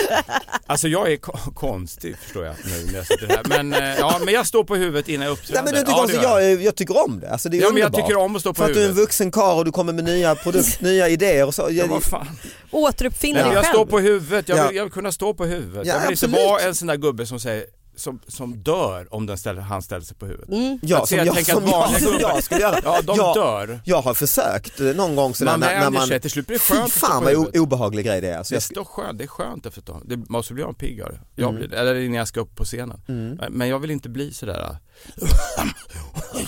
Alltså 0.67 0.89
jag 0.89 1.13
är 1.13 1.17
ko- 1.17 1.39
konstig 1.55 2.17
förstår 2.19 2.45
jag 2.45 2.55
nu 2.65 2.87
när 2.87 2.95
jag 2.95 3.07
sitter 3.07 3.27
här. 3.29 3.43
Men, 3.45 3.73
eh, 3.75 3.99
ja, 3.99 4.21
men 4.25 4.35
jag 4.35 4.47
står 4.47 4.65
på 4.65 4.77
huvudet 4.77 5.09
innan 5.09 5.27
jag 5.27 5.31
Nej, 5.33 5.41
uppträder. 5.41 5.63
men 5.65 5.73
du 5.75 5.79
tycker 5.81 5.93
ja, 5.93 6.01
om, 6.01 6.07
det 6.07 6.13
så 6.15 6.23
gör 6.23 6.41
jag. 6.41 6.53
jag, 6.53 6.63
jag 6.63 6.77
tycker 6.77 7.05
om 7.05 7.21
det, 7.21 7.31
alltså 7.31 7.49
det 7.49 7.57
är 7.59 7.63
Ja 7.63 7.69
men 7.69 7.77
jag 7.77 7.87
underbart. 7.87 8.09
tycker 8.09 8.21
om 8.21 8.37
att 8.37 8.41
stå 8.41 8.53
på 8.53 8.55
För 8.63 8.65
att 8.65 8.75
du 8.75 8.81
är 8.81 8.83
en 8.85 8.89
huvudet. 8.89 9.03
vuxen 9.05 9.31
karl 9.31 9.59
och 9.59 9.65
du 9.65 9.73
kommer 9.73 9.93
med 9.93 10.05
nya 10.05 10.35
produkter, 10.35 10.85
nya 10.85 11.09
idéer 11.09 11.47
och 11.47 11.55
så. 11.55 11.63
Ja, 11.63 11.71
Jag, 11.71 11.89
vad 11.89 12.03
fan. 12.03 12.27
Återuppfinna 12.71 13.35
Nej, 13.35 13.43
men 13.45 13.49
dig 13.51 13.57
jag 13.57 13.65
själv? 13.65 13.75
står 13.75 13.87
på 13.87 13.99
huvudet, 13.99 14.49
jag 14.49 14.59
Ja. 14.59 14.67
vill, 14.69 14.77
jag 14.77 14.85
vill 14.85 14.93
kunna 14.93 15.13
stå 15.13 15.35
på 15.35 15.45
huvudet. 15.45 15.87
Ja, 15.87 15.93
jag 15.95 16.01
vill 16.01 16.13
absolut. 16.13 16.35
inte 16.37 16.47
vara 16.49 16.61
en 16.61 16.75
sån 16.75 16.89
där 16.89 16.97
gubbe 16.97 17.27
som 17.27 17.41
säger 17.41 17.65
som, 17.97 18.21
som 18.29 18.63
dör 18.63 19.15
om 19.15 19.27
den 19.27 19.39
ställer, 19.39 19.63
han 19.63 19.83
ställer 19.83 20.05
sig 20.05 20.17
på 20.17 20.27
huvudet. 20.27 20.49
Mm. 20.49 20.79
ja, 20.83 21.03
Att 21.03 21.09
se, 21.09 21.17
som, 21.19 21.27
jag 21.27 21.47
som, 21.47 21.67
jag, 21.69 22.01
som 22.01 22.13
gubbar- 22.13 22.21
jag 22.21 22.45
skulle 22.45 22.61
göra. 22.61 22.81
Ja, 22.85 23.03
de 23.03 23.17
jag, 23.17 23.35
dör. 23.37 23.81
jag 23.85 24.03
har 24.03 24.15
försökt 24.15 24.81
eh, 24.81 24.87
någon 24.87 25.17
gång 25.17 25.35
sådär 25.35 25.53
Man 25.53 25.61
när, 25.61 25.81
när 25.81 25.91
man... 25.91 26.07
sig, 26.07 26.21
till 26.21 26.31
slut 26.31 26.47
blir 26.47 26.59
det 26.59 26.75
skönt 26.75 26.93
fan 26.93 27.25
vad 27.25 27.57
obehaglig 27.57 28.07
grej 28.07 28.21
det 28.21 28.29
är. 28.31 28.39
Alltså, 28.39 28.53
Det, 28.53 28.57
jag, 28.57 28.63
står 28.63 28.85
skönt, 28.85 29.19
det 29.19 29.25
är 29.25 29.29
skönt 29.29 29.67
efter 29.67 29.81
ett 29.81 29.87
tag. 29.87 30.03
Det 30.05 30.17
måste 30.17 30.55
bli 30.55 30.63
en 30.63 30.75
pigg 30.75 31.03
av 31.03 31.09
det. 31.11 31.21
Jag 31.35 31.49
Mm. 31.49 31.59
blir 31.61 31.69
det. 31.69 31.79
Eller 31.79 32.09
när 32.09 32.19
jag 32.19 32.29
ska 32.29 32.41
upp 32.41 32.55
på 32.57 32.65
scenen. 32.65 33.01
mm. 33.09 33.39
Men 33.51 33.69
jag 33.69 33.79
vill 33.79 33.91
inte 33.91 34.09
bli 34.09 34.33
sådär. 34.33 34.77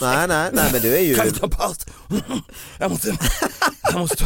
Nej, 0.00 0.28
nej, 0.28 0.50
nej 0.52 0.68
men 0.72 0.82
du 0.82 0.96
är 0.96 1.00
ju... 1.00 1.14
Kan 1.14 1.26
du 1.26 1.32
ta 1.32 1.48
paus? 1.48 1.87
Jag 2.78 2.90
måste, 2.90 3.16
jag 3.92 3.99
måste. 4.01 4.25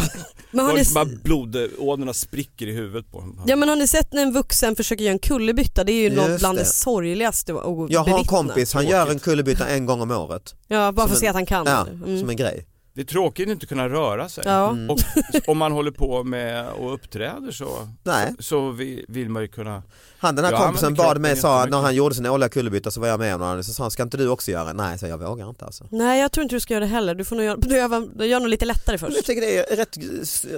Men 0.51 0.64
har, 0.66 0.73
ni, 0.75 0.85
bara 0.94 1.05
blodådrorna 1.05 2.12
spricker 2.14 2.66
i 2.66 2.73
huvudet 2.73 3.12
på 3.12 3.20
en. 3.20 3.40
ja, 3.46 3.57
men 3.57 3.68
har 3.68 3.77
ni 3.77 3.87
sett 3.87 4.12
när 4.12 4.23
en 4.23 4.33
vuxen 4.33 4.77
försöker 4.77 5.05
göra 5.05 5.12
en 5.12 5.18
kullerbytta? 5.18 5.85
Det 5.85 5.92
är 5.92 5.94
ju 5.94 6.03
Just 6.05 6.16
något 6.16 6.38
bland 6.40 6.59
det, 6.59 6.62
det. 6.62 6.66
sorgligaste 6.68 7.53
att 7.53 7.59
Jag 7.64 8.01
har 8.01 8.07
en 8.09 8.12
bevittna. 8.12 8.25
kompis, 8.25 8.75
han 8.75 8.87
gör 8.87 9.11
en 9.11 9.18
kullerbytta 9.18 9.66
en 9.68 9.87
gång 9.87 10.01
om 10.01 10.11
året. 10.11 10.55
Ja, 10.68 10.92
bara 10.92 11.07
för 11.09 11.14
att 11.14 11.20
se 11.20 11.29
att 11.29 11.35
han 11.35 11.46
kan. 11.46 11.66
Ja, 11.66 11.87
Mm. 11.87 12.20
som 12.20 12.31
en 12.31 12.37
grej. 12.37 12.66
Det 12.94 13.01
är 13.01 13.05
tråkigt 13.05 13.49
att 13.49 13.53
inte 13.53 13.66
kunna 13.66 13.88
röra 13.88 14.29
sig. 14.29 14.44
Ja. 14.46 14.70
Mm. 14.70 14.90
Och 14.90 14.99
om 15.46 15.59
man 15.59 15.73
håller 15.73 15.90
på 15.90 16.25
med 16.25 16.68
och 16.68 16.94
uppträder 16.94 17.51
så, 17.53 17.88
Nej. 18.03 18.33
så, 18.37 18.42
så 18.42 18.70
vi- 18.70 19.05
vill 19.09 19.29
man 19.29 19.42
ju 19.42 19.49
kunna 19.49 19.83
Han 20.20 20.35
den 20.37 20.44
här 20.44 20.52
Ja, 20.52 20.59
kompisen 20.59 20.94
bad 20.94 21.20
mig, 21.20 21.37
sa 21.37 21.66
när 21.66 21.78
han 21.80 21.94
gjorde 21.94 22.14
sin 22.14 22.26
årliga 22.26 22.48
kullerbytta 22.48 22.90
så 22.90 23.00
var 23.00 23.09
jag 23.09 23.20
med 23.20 23.33
honom 23.33 23.64
så 23.64 23.72
sa 23.72 23.85
han 23.85 23.90
ska 23.90 24.02
inte 24.02 24.16
du 24.16 24.28
också 24.28 24.50
göra 24.50 24.64
det? 24.64 24.72
Nej, 24.72 24.98
så 24.98 25.06
jag 25.06 25.18
vågar 25.18 25.48
inte 25.48 25.64
alltså. 25.64 25.85
Nej 25.90 26.20
jag 26.20 26.33
tror 26.33 26.42
inte 26.42 26.56
du 26.56 26.61
ska 26.61 26.74
göra 26.74 26.85
det 26.85 26.90
heller, 26.90 27.14
du 27.14 27.24
får 27.24 27.37
nog 27.37 27.44
göra, 27.44 27.56
du 27.56 27.76
gör, 27.76 28.18
du 28.18 28.26
gör 28.26 28.40
nog 28.40 28.48
lite 28.48 28.64
lättare 28.64 28.98
först. 28.98 29.16
jag 29.16 29.24
tycker 29.24 29.40
det 29.40 29.56
är 29.72 29.76
rätt, 29.76 29.96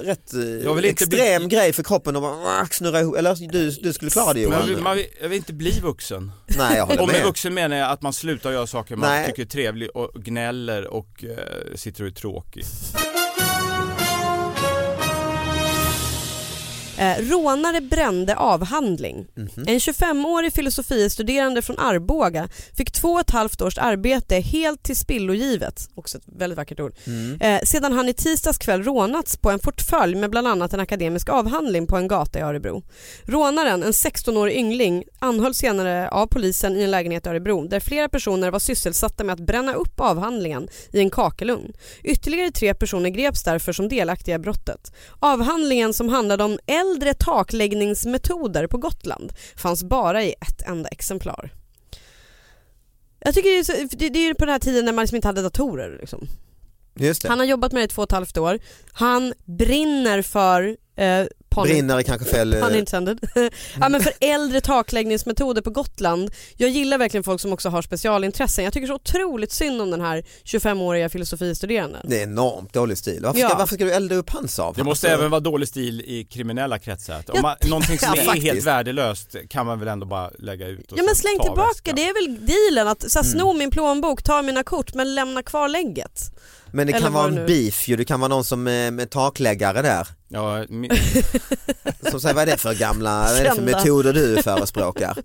rätt 0.05 0.33
Jag 0.63 0.73
vill 0.75 0.85
inte 0.85 1.03
extrem 1.03 1.47
bli- 1.47 1.57
grej 1.57 1.73
för 1.73 1.83
kroppen 1.83 2.15
att 2.15 2.21
bara 2.21 2.65
snurra 2.71 2.99
ihop, 2.99 3.15
eller 3.15 3.51
du, 3.51 3.69
du 3.71 3.93
skulle 3.93 4.11
klara 4.11 4.33
det 4.33 4.39
Men 4.39 4.51
jag 4.51 4.59
Johan. 4.59 4.69
vill, 4.69 4.83
man 4.83 4.95
vill, 4.95 5.05
jag 5.21 5.29
vill 5.29 5.37
inte 5.37 5.53
bli 5.53 5.79
vuxen. 5.79 6.31
Nej 6.57 6.77
jag 6.77 6.85
håller 6.85 7.01
Och 7.01 7.07
med 7.07 7.15
med. 7.15 7.25
vuxen 7.25 7.53
menar 7.53 7.75
jag 7.75 7.91
att 7.91 8.01
man 8.01 8.13
slutar 8.13 8.51
göra 8.51 8.67
saker 8.67 8.95
man 8.95 9.09
Nej. 9.09 9.25
tycker 9.27 9.41
är 9.41 9.45
trevligt 9.47 9.91
och 9.91 10.13
gnäller 10.23 10.87
och 10.87 11.23
eh, 11.23 11.75
sitter 11.75 12.01
och 12.03 12.07
är 12.09 12.11
tråkig. 12.13 12.65
Eh, 16.97 17.17
rånare 17.29 17.81
brände 17.81 18.35
avhandling. 18.35 19.25
Mhm. 19.35 19.49
En 19.67 19.79
25-årig 19.79 20.53
filosofiestuderande 20.53 21.61
från 21.61 21.79
Arboga 21.79 22.49
fick 22.77 22.91
två 22.91 23.07
och 23.13 23.19
ett 23.19 23.29
halvt 23.29 23.61
års 23.61 23.77
arbete 23.77 24.35
helt 24.35 24.83
till 24.83 24.95
spillogivet, 24.95 25.89
också 25.95 26.17
ett 26.17 26.23
väldigt 26.25 26.57
vackert 26.57 26.79
ord, 26.79 26.93
Mm. 27.07 27.41
eh, 27.41 27.61
sedan 27.63 27.93
han 27.93 28.09
i 28.09 28.13
tisdags 28.13 28.57
kväll 28.57 28.83
rånats 28.83 29.37
på 29.37 29.49
en 29.51 29.59
portfölj 29.59 30.15
med 30.15 30.29
bland 30.29 30.47
annat 30.47 30.73
en 30.73 30.79
akademisk 30.79 31.29
avhandling 31.29 31.87
på 31.87 31.97
en 31.97 32.07
gata 32.07 32.39
i 32.39 32.41
Örebro. 32.41 32.83
Rånaren, 33.23 33.83
en 33.83 33.93
16-årig 33.93 34.55
yngling, 34.57 35.03
anhölls 35.19 35.57
senare 35.57 36.09
av 36.09 36.27
polisen 36.27 36.77
i 36.77 36.81
en 36.83 36.91
lägenhet 36.91 37.25
i 37.25 37.29
Örebro 37.29 37.67
där 37.67 37.79
flera 37.79 38.09
personer 38.09 38.51
var 38.51 38.59
sysselsatta 38.59 39.23
med 39.23 39.33
att 39.33 39.39
bränna 39.47 39.73
upp 39.73 39.99
avhandlingen 39.99 40.67
i 40.91 40.99
en 40.99 41.09
kakelugn. 41.09 41.73
Ytterligare 42.03 42.51
tre 42.51 42.73
personer 42.73 43.09
greps 43.09 43.43
därför 43.43 43.73
som 43.73 43.89
delaktiga 43.89 44.35
i 44.35 44.39
brottet. 44.39 44.93
Avhandlingen 45.19 45.93
som 45.93 46.09
handlade 46.09 46.43
om 46.43 46.59
äldre 46.83 47.13
takläggningsmetoder 47.13 48.67
på 48.67 48.77
Gotland 48.77 49.33
fanns 49.55 49.83
bara 49.83 50.23
i 50.23 50.35
ett 50.41 50.61
enda 50.61 50.89
exemplar. 50.89 51.51
Jag 53.19 53.33
tycker 53.33 53.49
det 53.49 53.57
är, 53.57 53.63
så, 53.63 53.95
det, 53.97 54.05
är 54.05 54.27
ju 54.27 54.35
på 54.35 54.45
den 54.45 54.51
här 54.51 54.59
tiden 54.59 54.85
när 54.85 54.93
man 54.93 55.03
liksom 55.03 55.15
inte 55.15 55.27
hade 55.27 55.41
datorer. 55.41 55.97
Liksom. 55.99 56.27
Just 56.95 57.21
det. 57.21 57.29
Han 57.29 57.39
har 57.39 57.45
jobbat 57.45 57.71
med 57.71 57.81
det 57.81 57.85
i 57.85 57.87
två 57.87 58.01
och 58.01 58.07
ett 58.07 58.11
halvt 58.11 58.37
år. 58.37 58.59
Han 58.91 59.33
brinner 59.45 60.21
för 60.21 60.77
eh, 60.95 61.25
pun- 61.55 61.97
är 61.99 62.01
kanske 62.03 62.25
fel. 62.27 62.53
eh, 62.53 62.59
Pun 62.67 62.75
intended. 62.75 63.19
ja, 63.79 63.89
men 63.89 64.01
för 64.01 64.13
äldre 64.19 64.61
takläggningsmetoder 64.61 65.61
på 65.61 65.69
Gotland. 65.69 66.31
Jag 66.57 66.69
gillar 66.69 66.97
verkligen 66.97 67.23
folk 67.23 67.41
som 67.41 67.53
också 67.53 67.69
har 67.69 67.81
specialintressen. 67.81 68.63
Jag 68.63 68.73
tycker 68.73 68.87
så 68.87 68.93
otroligt 68.95 69.51
synd 69.51 69.81
om 69.81 69.91
den 69.91 70.01
här 70.01 70.23
25-åriga 70.45 71.09
filosofistuderanden. 71.09 72.01
Det 72.09 72.19
är 72.19 72.23
enormt 72.23 72.73
dålig 72.73 72.97
stil. 72.97 73.19
Varför 73.23 73.39
ska, 73.39 73.49
Ja. 73.49 73.55
varför 73.57 73.75
ska 73.75 73.85
du 73.85 73.91
elda 73.91 74.15
upp 74.15 74.29
hans 74.29 74.59
av? 74.59 74.75
Det 74.75 74.83
måste 74.83 75.07
Alltså, 75.07 75.19
även 75.19 75.31
vara 75.31 75.39
dålig 75.41 75.67
stil 75.67 76.01
i 76.01 76.23
kriminella 76.23 76.79
kretsar. 76.79 77.23
Om 77.27 77.41
man, 77.41 77.55
någonting 77.69 77.99
som 77.99 78.13
ja, 78.15 78.33
är 78.35 78.41
helt 78.41 78.63
värdelöst 78.65 79.35
kan 79.49 79.65
man 79.65 79.79
väl 79.79 79.87
ändå 79.87 80.05
bara 80.05 80.29
lägga 80.39 80.67
ut 80.67 80.91
och 80.91 80.97
Ja 80.97 81.03
men 81.03 81.15
släng 81.15 81.39
tillbaka, 81.39 81.67
väskan. 81.67 81.95
det 81.95 82.03
är 82.09 82.13
väl 82.27 82.45
dealen 82.45 82.87
att 82.91 83.11
så 83.11 83.19
här, 83.19 83.25
Mm. 83.25 83.39
sno 83.39 83.53
min 83.53 83.71
plånbok, 83.71 84.23
ta 84.23 84.41
mina 84.41 84.63
kort 84.63 84.93
men 84.93 85.15
lämna 85.15 85.43
kvar 85.43 85.67
lägget. 85.69 86.31
Men 86.73 86.87
det 86.87 86.93
eller 86.93 87.01
kan 87.03 87.13
vara 87.13 87.27
en 87.27 87.35
nu- 87.35 87.45
beef 87.45 87.87
ju, 87.87 87.95
det 87.95 88.05
kan 88.05 88.19
vara 88.19 88.27
någon 88.29 88.43
som 88.43 88.67
är 88.67 88.91
med 88.91 89.09
takläggare 89.09 89.81
där. 89.81 90.07
Ja, 90.27 90.63
mi- 90.63 90.89
Som 92.11 92.21
säger 92.21 92.35
vad 92.35 92.41
är 92.47 92.51
det 92.51 92.57
för 92.57 92.73
gamla, 92.73 93.19
vad 93.23 93.37
är 93.37 93.43
det 93.43 93.55
för 93.55 93.61
metoder 93.61 94.13
du 94.13 94.41
förespråkar? 94.43 95.17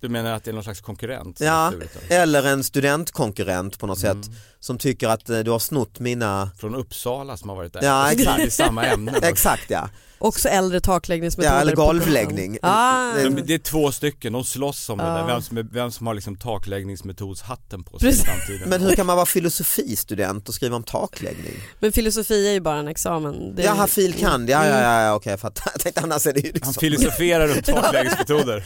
du 0.00 0.08
menar 0.08 0.32
att 0.32 0.44
det 0.44 0.50
är 0.50 0.52
någon 0.52 0.64
slags 0.64 0.80
konkurrent? 0.80 1.40
Ja, 1.40 1.72
eller 2.08 2.46
en 2.46 2.64
studentkonkurrent 2.64 3.78
på 3.78 3.86
något 3.86 4.04
Mm. 4.04 4.22
sätt 4.22 4.32
som 4.60 4.78
tycker 4.78 5.08
att 5.08 5.30
eh, 5.30 5.38
du 5.38 5.50
har 5.50 5.58
snott 5.58 5.98
mina, 6.00 6.50
Från 6.58 6.74
Uppsala 6.74 7.36
som 7.36 7.48
har 7.48 7.56
varit 7.56 7.72
där. 7.72 7.84
Ja, 7.84 8.12
exakt. 8.12 8.40
I 8.44 8.50
samma 8.50 8.84
ämne. 8.86 9.12
exakt 9.22 9.70
ja, 9.70 9.88
Också 10.22 10.48
äldre 10.48 10.80
takläggningsmetoder. 10.80 11.54
ja 11.54 11.60
eller 11.60 11.74
golvläggning. 11.76 12.58
Ah. 12.62 13.12
Det- 13.12 13.28
Det 13.42 13.54
är 13.54 13.58
två 13.58 13.92
stycken, 13.92 14.32
de 14.32 14.44
slåss 14.44 14.88
om 14.88 14.98
det 14.98 15.04
Ja. 15.04 15.10
där. 15.10 15.26
Vem 15.26 15.42
som, 15.42 15.58
är, 15.58 15.62
vem 15.72 15.90
som 15.90 16.06
har 16.06 16.14
liksom 16.14 16.36
takläggningsmetodshatten 16.36 17.84
på 17.84 17.98
sig 17.98 18.08
Precis. 18.08 18.22
i 18.22 18.26
framtiden. 18.26 18.68
Men 18.68 18.80
hur 18.80 18.96
kan 18.96 19.06
man 19.06 19.16
vara 19.16 19.26
filosofistudent 19.26 20.48
och 20.48 20.54
skriva 20.54 20.76
om 20.76 20.82
takläggning? 20.82 21.52
Men 21.78 21.92
filosofi 21.92 22.48
är 22.48 22.52
ju 22.52 22.60
bara 22.60 22.78
en 22.78 22.88
examen. 22.88 23.54
Det 23.56 23.62
är- 23.62 23.66
Jaha, 23.66 23.86
fil. 23.86 24.14
kand, 24.14 24.50
ja 24.50 24.66
ja 24.66 24.80
ja, 24.82 25.02
ja 25.02 25.14
okej 25.14 25.30
jag 25.30 25.40
fattar. 25.40 25.70
Jag 25.74 25.80
tänkte 25.80 26.00
annars 26.00 26.26
är 26.26 26.32
det 26.32 26.40
ju 26.40 26.46
Han 26.46 26.52
liksom, 26.54 26.74
filosoferar 26.74 27.48
runt 27.48 27.66
takläggningsmetoder. 27.66 28.64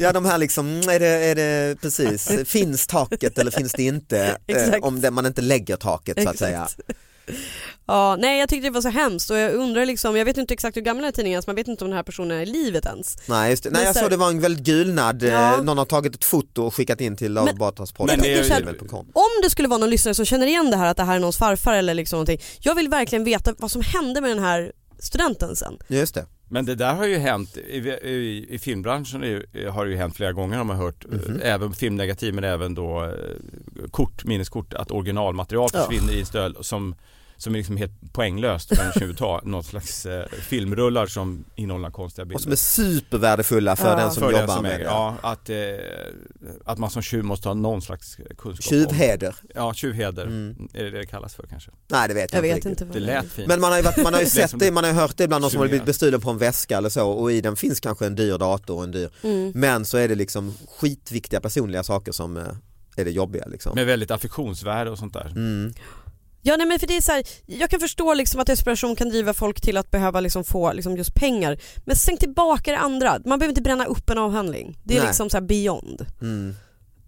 ja 0.00 0.12
de 0.12 0.24
här 0.24 0.38
liksom, 0.38 0.66
mm, 0.68 0.88
är 0.88 1.00
det, 1.00 1.06
är 1.08 1.34
det 1.34 1.80
precis, 1.80 2.30
finns 2.44 2.86
taket 2.86 3.38
eller 3.38 3.50
finns 3.50 3.72
det 3.72 3.82
inte? 3.82 4.18
Eh, 4.46 4.56
Exakt. 4.56 4.84
om 4.84 5.00
det, 5.00 5.10
man 5.10 5.26
inte 5.26 5.42
lägger 5.42 5.76
taket 5.76 6.22
så 6.22 6.28
att 6.28 6.38
säga. 6.38 6.68
Ja, 7.88 8.16
nej 8.18 8.38
jag 8.40 8.48
tyckte 8.48 8.66
det 8.66 8.70
var 8.74 8.80
så 8.80 8.88
hemskt 8.88 9.30
och 9.30 9.36
jag 9.36 9.54
undrar 9.54 9.86
liksom, 9.86 10.16
jag 10.16 10.24
vet 10.24 10.36
inte 10.36 10.54
exakt 10.54 10.76
hur 10.76 10.80
gammal 10.82 10.96
den 11.02 11.04
här 11.04 11.12
tidningen 11.12 11.38
är 11.38 11.42
så 11.42 11.48
man 11.50 11.56
vet 11.56 11.68
inte 11.68 11.84
om 11.84 11.90
den 11.90 11.96
här 11.96 12.02
personen 12.04 12.36
är 12.38 12.42
i 12.42 12.46
livet 12.46 12.86
ens. 12.86 13.16
Nej, 13.28 13.50
just 13.50 13.62
det. 13.64 13.70
Nej 13.70 13.84
jag 13.84 13.94
så- 13.94 14.00
såg 14.00 14.10
det 14.10 14.16
var 14.16 14.28
en 14.28 14.40
väldigt 14.40 14.64
gulnad, 14.66 15.22
eh, 15.22 15.28
Ja. 15.32 15.62
någon 15.62 15.78
har 15.78 15.84
tagit 15.84 16.14
ett 16.14 16.24
foto 16.24 16.62
och 16.62 16.74
skickat 16.74 17.00
in 17.00 17.16
till 17.16 17.32
gmail.com. 17.34 19.06
Om 19.12 19.22
det 19.42 19.50
skulle 19.50 19.68
vara 19.68 19.78
någon 19.78 19.90
lyssnare 19.90 20.14
som 20.14 20.24
känner 20.24 20.46
igen 20.46 20.70
det 20.70 20.76
här 20.76 20.86
att 20.86 20.96
det 20.96 21.04
här 21.04 21.16
är 21.16 21.20
någons 21.20 21.38
farfar 21.38 21.74
eller 21.74 21.94
liksom 21.94 22.16
någonting. 22.16 22.40
Jag 22.60 22.74
vill 22.74 22.88
verkligen 22.88 23.24
veta 23.24 23.54
vad 23.58 23.70
som 23.70 23.82
hände 23.82 24.20
med 24.20 24.30
den 24.30 24.38
här 24.44 24.72
studenten 24.98 25.56
sen. 25.56 25.78
Just 25.88 26.14
det. 26.14 26.26
Men 26.48 26.64
det 26.66 26.74
där 26.74 26.94
har 26.94 27.06
ju 27.06 27.16
hänt, 27.16 27.56
i, 27.56 27.76
i, 27.88 28.46
i 28.50 28.58
filmbranschen 28.58 29.22
ju- 29.22 29.68
har 29.68 29.84
det 29.84 29.90
ju 29.90 29.96
hänt 29.96 30.16
flera 30.16 30.32
gånger 30.32 30.56
har 30.56 30.64
man 30.64 30.76
hört, 30.76 31.04
Mhm. 31.08 31.40
eh, 31.42 31.52
även 31.54 31.72
filmnegativ 31.72 32.34
men 32.34 32.44
även 32.44 32.74
då 32.74 33.04
eh, 33.04 33.10
kort, 33.90 34.24
minneskort, 34.24 34.74
att 34.74 34.90
originalmaterial 34.90 35.68
Ja. 35.72 35.80
försvinner 35.80 36.12
i 36.12 36.20
en 36.20 36.26
stöld 36.26 36.56
som, 36.60 36.94
som 37.38 37.54
är 37.54 37.58
liksom 37.58 37.76
helt 37.76 37.92
poänglöst 38.12 38.76
för 38.76 38.84
en 38.84 38.92
tjuv 38.92 39.14
ta, 39.16 39.40
någon 39.44 39.64
slags 39.64 40.06
eh, 40.06 40.26
filmrullar 40.28 41.06
som 41.06 41.44
innehåller 41.54 41.90
konstiga 41.90 42.24
bilder. 42.24 42.36
Och 42.36 42.40
som 42.42 42.52
är 42.52 42.56
supervärdefulla 42.56 43.76
för 43.76 43.90
Ja. 43.90 43.96
den 43.96 44.10
som 44.10 44.22
för 44.22 44.32
den 44.32 44.40
jobbar 44.40 44.54
som 44.54 44.62
med 44.62 44.80
det. 44.80 44.84
ja, 44.84 45.16
att, 45.22 45.50
eh, 45.50 45.56
att 46.64 46.78
man 46.78 46.90
som 46.90 47.02
tjuv 47.02 47.24
måste 47.24 47.48
ha 47.48 47.54
någon 47.54 47.82
slags 47.82 48.16
kunskap 48.16 48.48
om 48.48 48.56
Tjuvheder. 48.56 49.34
Ja, 49.54 49.74
tjuvheder, 49.74 50.26
Mm. 50.26 50.68
är 50.74 50.84
det 50.84 50.90
det 50.90 50.98
det 50.98 51.06
kallas 51.06 51.34
för 51.34 51.46
kanske? 51.46 51.70
Nej 51.88 52.08
det 52.08 52.14
vet 52.14 52.32
jag, 52.32 52.38
Jag 52.38 52.42
vet 52.42 52.54
riktigt. 52.54 52.70
inte 52.70 52.84
vad 52.84 52.94
Det 52.94 53.00
lät 53.00 53.26
fint. 53.32 53.48
Men 53.48 53.60
man 53.60 53.70
har 53.70 53.78
ju, 53.78 53.84
varit, 53.84 54.02
man 54.02 54.14
har 54.14 54.20
ju 54.20 54.26
sett 54.40 54.58
det, 54.58 54.70
man 54.70 54.84
har 54.84 54.90
ju 54.90 54.96
hört 54.98 55.16
det 55.16 55.24
ibland 55.24 55.42
någon 55.42 55.50
som 55.50 55.60
har 55.60 55.68
blivit 55.68 55.86
bestulen 55.86 56.20
på 56.20 56.30
en 56.30 56.38
väska 56.38 56.76
eller 56.78 56.88
så 56.88 57.08
och 57.10 57.32
i 57.32 57.40
den 57.40 57.56
finns 57.56 57.80
kanske 57.80 58.06
en 58.06 58.14
dyr 58.14 58.38
dator 58.38 58.76
och 58.76 58.84
en 58.84 58.90
dyr 58.90 59.08
Mm. 59.22 59.52
Men 59.54 59.84
så 59.84 59.96
är 59.96 60.08
det 60.08 60.14
liksom 60.14 60.54
skitviktiga 60.78 61.40
personliga 61.40 61.82
saker 61.82 62.12
som 62.12 62.36
eh, 62.36 62.42
är 62.96 63.04
det 63.04 63.10
jobbiga 63.10 63.46
liksom. 63.46 63.74
Med 63.74 63.86
väldigt 63.86 64.10
affektionsvärde 64.10 64.90
och 64.90 64.98
sånt 64.98 65.12
där. 65.12 65.26
Mm. 65.26 65.72
Ja 66.46 66.56
nej 66.56 66.66
men 66.66 66.78
för 66.78 66.86
det 66.86 66.96
är 66.96 67.00
så 67.00 67.12
här, 67.12 67.24
jag 67.46 67.70
kan 67.70 67.80
förstå 67.80 68.14
liksom 68.14 68.40
att 68.40 68.46
desperation 68.46 68.96
kan 68.96 69.08
driva 69.08 69.34
folk 69.34 69.60
till 69.60 69.76
att 69.76 69.90
behöva 69.90 70.20
liksom 70.20 70.44
få 70.44 70.72
liksom 70.72 70.96
just 70.96 71.14
pengar. 71.14 71.58
Men 71.84 71.96
släng 71.96 72.16
tillbaka 72.16 72.70
det 72.72 72.78
andra, 72.78 73.20
man 73.24 73.38
behöver 73.38 73.48
inte 73.48 73.62
bränna 73.62 73.84
upp 73.84 74.10
en 74.10 74.18
avhandling. 74.18 74.78
Det 74.84 74.94
är 74.94 74.98
Nej. 74.98 75.06
liksom 75.06 75.30
så 75.30 75.40
beyond. 75.40 76.06
Mm. 76.20 76.54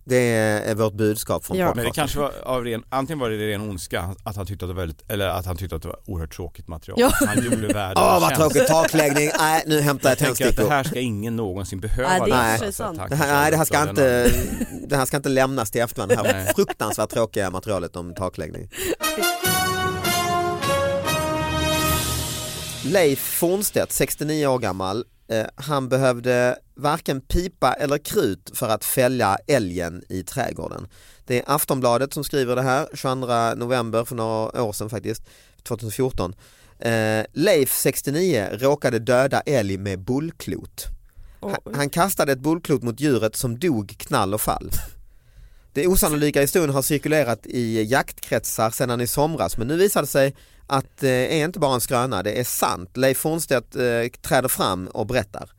Det 0.08 0.16
är, 0.16 0.74
vårt 0.74 0.92
budskap 0.92 1.44
från 1.44 1.56
Ja. 1.56 1.66
Men 1.66 1.76
det 1.76 1.82
podcasten. 1.84 2.22
kanske 2.22 2.42
var 2.44 2.54
av 2.56 2.64
ren, 2.64 2.84
antingen 2.88 3.18
var 3.18 3.30
det 3.30 3.36
ren 3.48 3.60
ondska, 3.60 4.14
att 4.22 4.36
han 4.36 4.46
tyckte 4.46 4.64
att 4.64 4.68
det 4.68 4.74
var 4.74 4.80
väldigt, 4.82 5.10
eller 5.10 5.28
att 5.28 5.46
han 5.46 5.56
tyckte 5.56 5.76
att 5.76 5.82
det 5.82 5.88
var 5.88 5.98
oerhört 6.06 6.36
tråkigt 6.36 6.68
material. 6.68 7.00
Ja. 7.00 7.26
Han 7.26 7.44
gjorde 7.44 7.56
världen 7.74 8.04
Åh 8.04 8.14
en 8.14 8.20
vad 8.20 8.34
tråkigt, 8.34 8.66
takläggning, 8.66 9.30
nej 9.38 9.62
nu 9.66 9.80
hämtar 9.80 10.08
jag 10.08 10.12
Jag 10.12 10.18
tänker 10.18 10.32
att 10.32 10.38
det 10.38 10.44
tändstickor. 10.44 10.70
här 10.70 10.84
ska 10.84 10.98
ingen 11.00 11.36
någonsin 11.36 11.80
behöva 11.80 12.08
Nej, 12.26 12.58
det 12.60 12.66
är 12.66 12.70
sant. 12.70 12.98
tack 12.98 13.10
Det 13.10 13.16
här, 13.16 13.40
nej 13.42 13.50
det 13.50 13.56
här 13.56 13.64
ska 13.64 13.88
inte, 13.90 14.30
det 14.88 14.96
här 14.96 15.04
ska 15.06 15.16
inte 15.16 15.28
lämnas 15.28 15.70
till 15.70 15.80
efterhand, 15.80 16.10
det 16.12 16.16
här 16.16 16.32
Nej. 16.32 16.52
fruktansvärt 16.56 17.10
tråkiga 17.10 17.50
materialet 17.50 17.96
om 17.96 18.14
takläggning. 18.14 18.68
Leif 22.84 23.18
Fornstedt, 23.18 23.92
69 23.92 24.46
år 24.46 24.58
gammal, 24.58 25.04
han 25.54 25.88
behövde 25.88 26.58
varken 26.74 27.20
pipa 27.20 27.72
eller 27.72 27.98
krut 27.98 28.50
för 28.54 28.68
att 28.68 28.84
fälla 28.84 29.38
älgen 29.46 30.02
i 30.08 30.22
trädgården. 30.22 30.88
Det 31.24 31.38
är 31.38 31.44
Aftonbladet 31.46 32.14
som 32.14 32.24
skriver 32.24 32.56
det 32.56 32.62
här, 32.62 32.88
22 32.94 33.54
november 33.54 34.04
för 34.04 34.14
några 34.14 34.62
år 34.62 34.72
sedan 34.72 34.90
faktiskt, 34.90 35.22
2014. 35.62 36.34
Eh, 36.78 37.24
Leif, 37.32 37.72
69, 37.72 38.48
råkade 38.52 38.98
döda 38.98 39.40
älg 39.40 39.78
med 39.78 39.98
bullklot. 39.98 40.86
Han, 41.40 41.74
han 41.74 41.90
kastade 41.90 42.32
ett 42.32 42.38
bullklot 42.38 42.82
mot 42.82 43.00
djuret 43.00 43.36
som 43.36 43.58
dog 43.58 43.94
knall 43.98 44.34
och 44.34 44.40
fall. 44.40 44.70
Det 45.78 45.86
osannolika 45.86 46.40
historien 46.40 46.74
har 46.74 46.82
cirkulerat 46.82 47.46
i 47.46 47.82
jaktkretsar 47.82 48.70
sedan 48.70 49.00
i 49.00 49.06
somras 49.06 49.58
men 49.58 49.68
nu 49.68 49.76
visar 49.76 50.00
det 50.00 50.06
sig 50.06 50.34
att 50.66 50.98
det 51.00 51.40
är 51.40 51.44
inte 51.44 51.58
bara 51.58 51.74
en 51.74 51.80
skröna, 51.80 52.22
det 52.22 52.40
är 52.40 52.44
sant. 52.44 52.96
Leif 52.96 53.18
Fornstedt 53.18 53.76
eh, 53.76 54.20
träder 54.22 54.48
fram 54.48 54.86
och 54.86 55.06
berättar. 55.06 55.50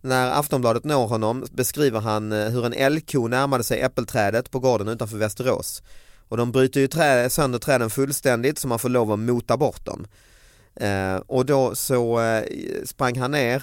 När 0.00 0.30
Aftonbladet 0.30 0.84
når 0.84 1.06
honom 1.06 1.46
beskriver 1.52 2.00
han 2.00 2.32
eh, 2.32 2.48
hur 2.48 2.66
en 2.66 2.72
älgko 2.72 3.28
närmade 3.28 3.64
sig 3.64 3.80
äppelträdet 3.80 4.50
på 4.50 4.58
gården 4.58 4.88
utanför 4.88 5.16
Västerås. 5.16 5.82
Och 6.28 6.36
de 6.36 6.52
bryter 6.52 6.80
ju 6.80 6.86
trä, 6.86 7.30
sönder 7.30 7.58
träden 7.58 7.90
fullständigt 7.90 8.58
så 8.58 8.68
man 8.68 8.78
får 8.78 8.88
lov 8.88 9.12
att 9.12 9.18
mota 9.18 9.56
bort 9.56 9.86
dem. 9.86 10.06
Eh, 10.76 11.16
och 11.16 11.46
då 11.46 11.74
så 11.74 12.20
eh, 12.20 12.44
sprang 12.84 13.18
han 13.18 13.30
ner 13.30 13.62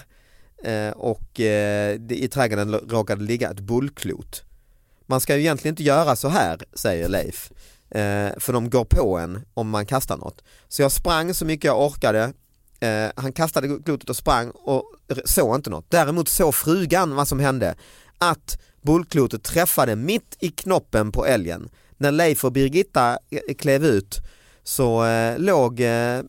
eh, 0.63 0.91
och 0.91 1.39
eh, 1.39 1.99
i 2.09 2.27
trädgården 2.27 2.73
råkade 2.73 3.23
ligga 3.23 3.51
ett 3.51 3.59
bullklot. 3.59 4.43
Man 5.11 5.21
ska 5.21 5.35
ju 5.35 5.41
egentligen 5.41 5.73
inte 5.73 5.83
göra 5.83 6.15
så 6.15 6.27
här, 6.27 6.59
säger 6.73 7.09
Leif. 7.09 7.51
Eh, 7.89 8.31
för 8.39 8.53
de 8.53 8.69
går 8.69 8.85
på 8.85 9.17
en 9.17 9.45
om 9.53 9.69
man 9.69 9.85
kastar 9.85 10.17
något. 10.17 10.43
Så 10.67 10.81
jag 10.81 10.91
sprang 10.91 11.33
så 11.33 11.45
mycket 11.45 11.65
jag 11.65 11.81
orkade. 11.81 12.33
Eh, 12.79 13.07
han 13.15 13.33
kastade 13.33 13.79
klotet 13.85 14.09
och 14.09 14.15
sprang 14.15 14.49
och 14.51 14.83
såg 15.25 15.55
inte 15.55 15.69
något. 15.69 15.85
Däremot 15.89 16.29
såg 16.29 16.55
frugan 16.55 17.15
vad 17.15 17.27
som 17.27 17.39
hände. 17.39 17.75
Att 18.17 18.61
bullklotet 18.81 19.43
träffade 19.43 19.95
mitt 19.95 20.37
i 20.39 20.49
knoppen 20.49 21.11
på 21.11 21.25
älgen. 21.25 21.69
När 21.97 22.11
Leif 22.11 22.45
och 22.45 22.51
Birgitta 22.51 23.17
eh, 23.29 23.55
klev 23.57 23.85
ut 23.85 24.19
så 24.63 25.05
eh, 25.05 25.39
låg 25.39 25.79
eh, 25.79 26.21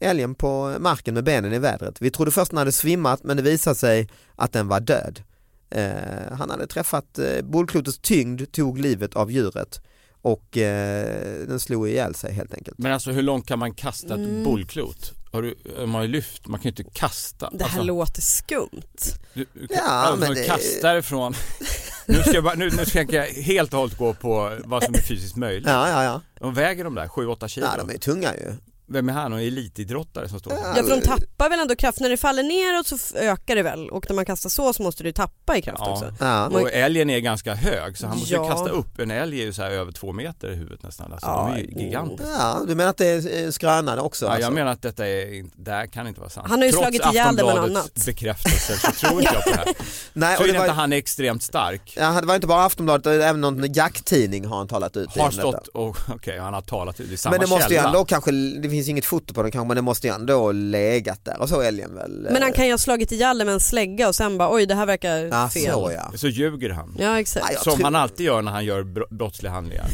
älgen 0.00 0.34
på 0.34 0.76
marken 0.80 1.14
med 1.14 1.24
benen 1.24 1.52
i 1.52 1.58
vädret. 1.58 1.96
Vi 2.00 2.10
trodde 2.10 2.30
först 2.30 2.50
den 2.50 2.58
hade 2.58 2.72
svimmat 2.72 3.24
men 3.24 3.36
det 3.36 3.42
visade 3.42 3.76
sig 3.76 4.08
att 4.36 4.52
den 4.52 4.68
var 4.68 4.80
död. 4.80 5.22
Eh, 5.70 6.32
han 6.38 6.50
hade 6.50 6.66
träffat, 6.66 7.18
eh, 7.18 7.42
bollklotets 7.42 7.98
tyngd 7.98 8.52
tog 8.52 8.78
livet 8.78 9.16
av 9.16 9.30
djuret 9.32 9.80
och 10.22 10.56
eh, 10.58 11.46
den 11.48 11.60
slog 11.60 11.88
ihjäl 11.88 12.14
sig 12.14 12.32
helt 12.32 12.54
enkelt. 12.54 12.78
Men 12.78 12.92
alltså 12.92 13.10
hur 13.10 13.22
långt 13.22 13.46
kan 13.46 13.58
man 13.58 13.74
kasta 13.74 14.06
ett 14.14 14.20
Mm. 14.20 14.44
bollklot? 14.44 15.12
Har 15.32 15.42
du, 15.42 15.54
man 15.78 15.90
har 15.94 16.02
ju 16.02 16.08
lyft, 16.08 16.46
man 16.48 16.60
kan 16.60 16.64
ju 16.64 16.82
inte 16.82 16.98
kasta. 16.98 17.50
Det 17.52 17.64
här 17.64 17.70
alltså, 17.70 17.82
låter 17.82 18.22
skumt. 18.22 19.16
du, 19.34 19.46
du, 19.52 19.66
Ja, 19.70 19.82
alltså, 19.90 20.26
men 20.26 20.34
det- 20.34 20.44
kasta 20.46 20.98
ifrån. 20.98 21.34
nu, 22.06 22.14
ska 22.22 22.32
jag 22.32 22.44
bara, 22.44 22.54
nu, 22.54 22.70
nu 22.76 22.84
ska 22.86 23.02
jag 23.02 23.26
helt 23.26 23.72
och 23.72 23.78
hållet 23.80 23.98
gå 23.98 24.14
på 24.14 24.58
vad 24.64 24.82
som 24.84 24.94
är 24.94 24.98
fysiskt 24.98 25.36
möjligt. 25.36 25.68
Ja, 25.68 25.88
ja, 25.88 26.04
ja. 26.04 26.20
De 26.40 26.54
väger 26.54 26.84
de 26.84 26.94
där 26.94 27.06
7-8 27.08 27.48
kilo. 27.48 27.66
ja 27.66 27.84
de 27.84 27.94
är 27.94 27.98
tunga 27.98 28.34
ju. 28.34 28.52
Vem 28.92 29.08
är 29.08 29.12
han? 29.12 29.30
Någon 29.30 29.40
elitidrottare 29.40 30.28
som 30.28 30.38
står 30.38 30.52
Ja 30.52 30.74
för 30.74 30.90
de 30.90 31.00
tappar 31.00 31.50
väl 31.50 31.60
ändå 31.60 31.76
kraft, 31.76 32.00
när 32.00 32.08
det 32.10 32.16
faller 32.16 32.42
neråt 32.42 32.86
så 32.86 33.16
ökar 33.18 33.56
det 33.56 33.62
väl 33.62 33.90
och 33.90 34.04
när 34.08 34.16
man 34.16 34.24
kastar 34.26 34.50
så 34.50 34.72
så 34.72 34.82
måste 34.82 35.02
du 35.02 35.12
tappa 35.12 35.56
i 35.56 35.62
kraft 35.62 35.78
Ja. 35.84 35.92
också. 35.92 36.14
Ja. 36.20 36.46
Och 36.46 36.72
älgen 36.72 37.10
är 37.10 37.18
ganska 37.20 37.54
hög 37.54 37.98
så 37.98 38.06
han 38.06 38.18
måste 38.18 38.34
Ja. 38.34 38.44
ju 38.44 38.50
kasta 38.50 38.68
upp. 38.70 38.98
En 38.98 39.10
älg 39.10 39.40
är 39.40 39.44
ju 39.44 39.52
så 39.52 39.62
här 39.62 39.70
över 39.70 39.92
två 39.92 40.12
meter 40.12 40.50
i 40.50 40.54
huvudet 40.54 40.82
nästan. 40.82 41.12
Alltså, 41.12 41.26
de 41.26 41.52
är 41.52 41.58
ju 41.58 41.68
Ja. 41.74 41.80
gigantiska. 41.80 42.32
ja, 42.38 42.60
du 42.68 42.74
menar 42.74 42.90
att 42.90 42.96
det 42.96 43.06
är 43.06 43.44
eh, 43.44 43.50
skrönande 43.50 44.02
också? 44.02 44.24
Ja, 44.24 44.30
alltså? 44.30 44.46
jag 44.46 44.52
menar 44.54 44.72
att 44.72 44.82
detta 44.82 45.06
är 45.08 45.34
inte, 45.34 45.56
det 45.58 45.70
här 45.70 45.86
kan 45.86 46.06
inte 46.08 46.20
vara 46.20 46.30
sant. 46.30 46.46
Han 46.50 46.58
har 46.58 46.66
ju 46.66 46.72
Trots 46.72 46.82
slagit 46.84 47.12
ihjäl 47.14 47.36
det 47.36 47.44
med 47.44 47.54
något 47.54 47.64
annat. 47.70 48.04
bekräftelse 48.06 48.76
så 48.78 48.92
tror 48.92 49.12
inte 49.20 49.34
jag 49.34 49.44
på 49.44 49.50
det 49.50 49.56
här. 49.56 49.66
Nej, 50.12 50.36
Så 50.36 50.42
och 50.42 50.48
är 50.48 50.52
det 50.52 50.56
inte 50.58 50.68
var, 50.68 50.74
han 50.74 50.92
är 50.92 50.96
extremt 50.96 51.42
stark. 51.42 51.94
ja, 51.96 52.20
det 52.20 52.26
var 52.26 52.34
inte 52.34 52.46
bara 52.46 52.64
Aftonbladet, 52.64 53.06
även 53.06 53.40
någon 53.40 53.72
jacktidning 53.72 54.44
har 54.44 54.56
han 54.56 54.68
talat 54.68 54.96
ut 54.96 55.16
Har 55.16 55.24
om 55.24 55.30
detta. 55.30 55.40
stått 55.48 55.68
och, 55.68 55.96
okej 56.14 56.38
han 56.38 56.54
har 56.54 56.60
talat, 56.60 56.96
det 56.96 57.12
är 57.12 57.16
samma 57.16 57.30
Men 57.30 57.40
det 57.40 57.46
måste 57.46 57.72
ju 57.72 57.76
källa. 57.76 57.88
ändå 57.88 58.04
kanske, 58.04 58.30
det 58.30 58.68
finns 58.80 58.88
inget 58.88 59.04
foto 59.04 59.34
på 59.34 59.42
den 59.42 59.50
kanske 59.52 59.66
men 59.68 59.76
det 59.76 59.82
måste 59.82 60.06
ju 60.06 60.14
ändå 60.14 60.52
legat 60.52 61.24
där 61.24 61.40
och 61.40 61.48
så 61.48 61.60
älgen 61.62 61.94
väl. 61.94 62.10
Men 62.30 62.42
han 62.42 62.50
eh, 62.50 62.56
kan 62.56 62.66
ju 62.66 62.72
ha 62.72 62.78
slagit 62.78 63.12
ihjäl 63.12 63.38
det 63.38 63.44
med 63.44 63.54
en 63.54 63.60
slägga 63.60 64.08
och 64.08 64.14
sen 64.14 64.38
bara 64.38 64.54
oj 64.54 64.66
det 64.66 64.74
här 64.74 64.86
verkar 64.86 65.16
ja, 65.16 65.48
fel. 65.48 65.72
så 65.72 65.92
ja. 65.94 66.12
Så 66.18 66.28
ljuger 66.28 66.70
han. 66.70 66.96
Ja 66.98 67.20
exakt. 67.20 67.44
Nej, 67.46 67.54
jag 67.54 67.62
Som 67.62 67.72
tror- 67.74 67.84
han 67.84 67.94
alltid 67.96 68.26
gör 68.26 68.42
när 68.42 68.52
han 68.52 68.64
gör 68.64 68.82
bro- 68.82 69.06
brottsliga 69.10 69.52
handlingar. 69.52 69.86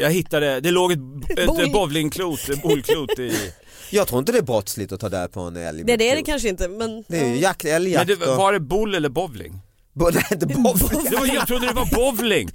Jag 0.00 0.10
hittade, 0.10 0.60
det 0.60 0.70
låg 0.70 0.92
ett, 0.92 0.98
ett 1.38 1.72
bowlingklot, 1.72 2.48
ett 2.48 2.62
bollklot 2.62 3.18
i... 3.18 3.52
Jag 3.90 4.08
tror 4.08 4.18
inte 4.18 4.32
det 4.32 4.38
är 4.38 4.42
brottsligt 4.42 4.92
att 4.92 5.00
ta 5.00 5.08
död 5.08 5.32
på 5.32 5.40
en 5.40 5.56
älg. 5.56 5.84
Det, 5.84 5.96
det 5.96 6.10
är 6.10 6.16
det 6.16 6.22
kanske 6.22 6.48
inte 6.48 6.68
men... 6.68 7.04
Det 7.08 7.18
är 7.20 7.28
ju 7.28 7.38
jakt, 7.40 7.64
Men 7.64 7.72
älgjakt 7.74 8.06
det, 8.06 8.26
och... 8.26 8.36
var 8.36 8.52
det 8.52 8.60
boll 8.60 8.94
eller 8.94 9.08
bowling? 9.08 9.60
Bo- 9.92 10.10
Nej, 10.14 10.24
inte 10.32 10.46
bowling. 10.46 11.04
Det 11.10 11.16
var, 11.16 11.26
jag 11.26 11.46
trodde 11.46 11.66
det 11.66 11.72
var 11.72 11.86
bowling! 11.94 12.50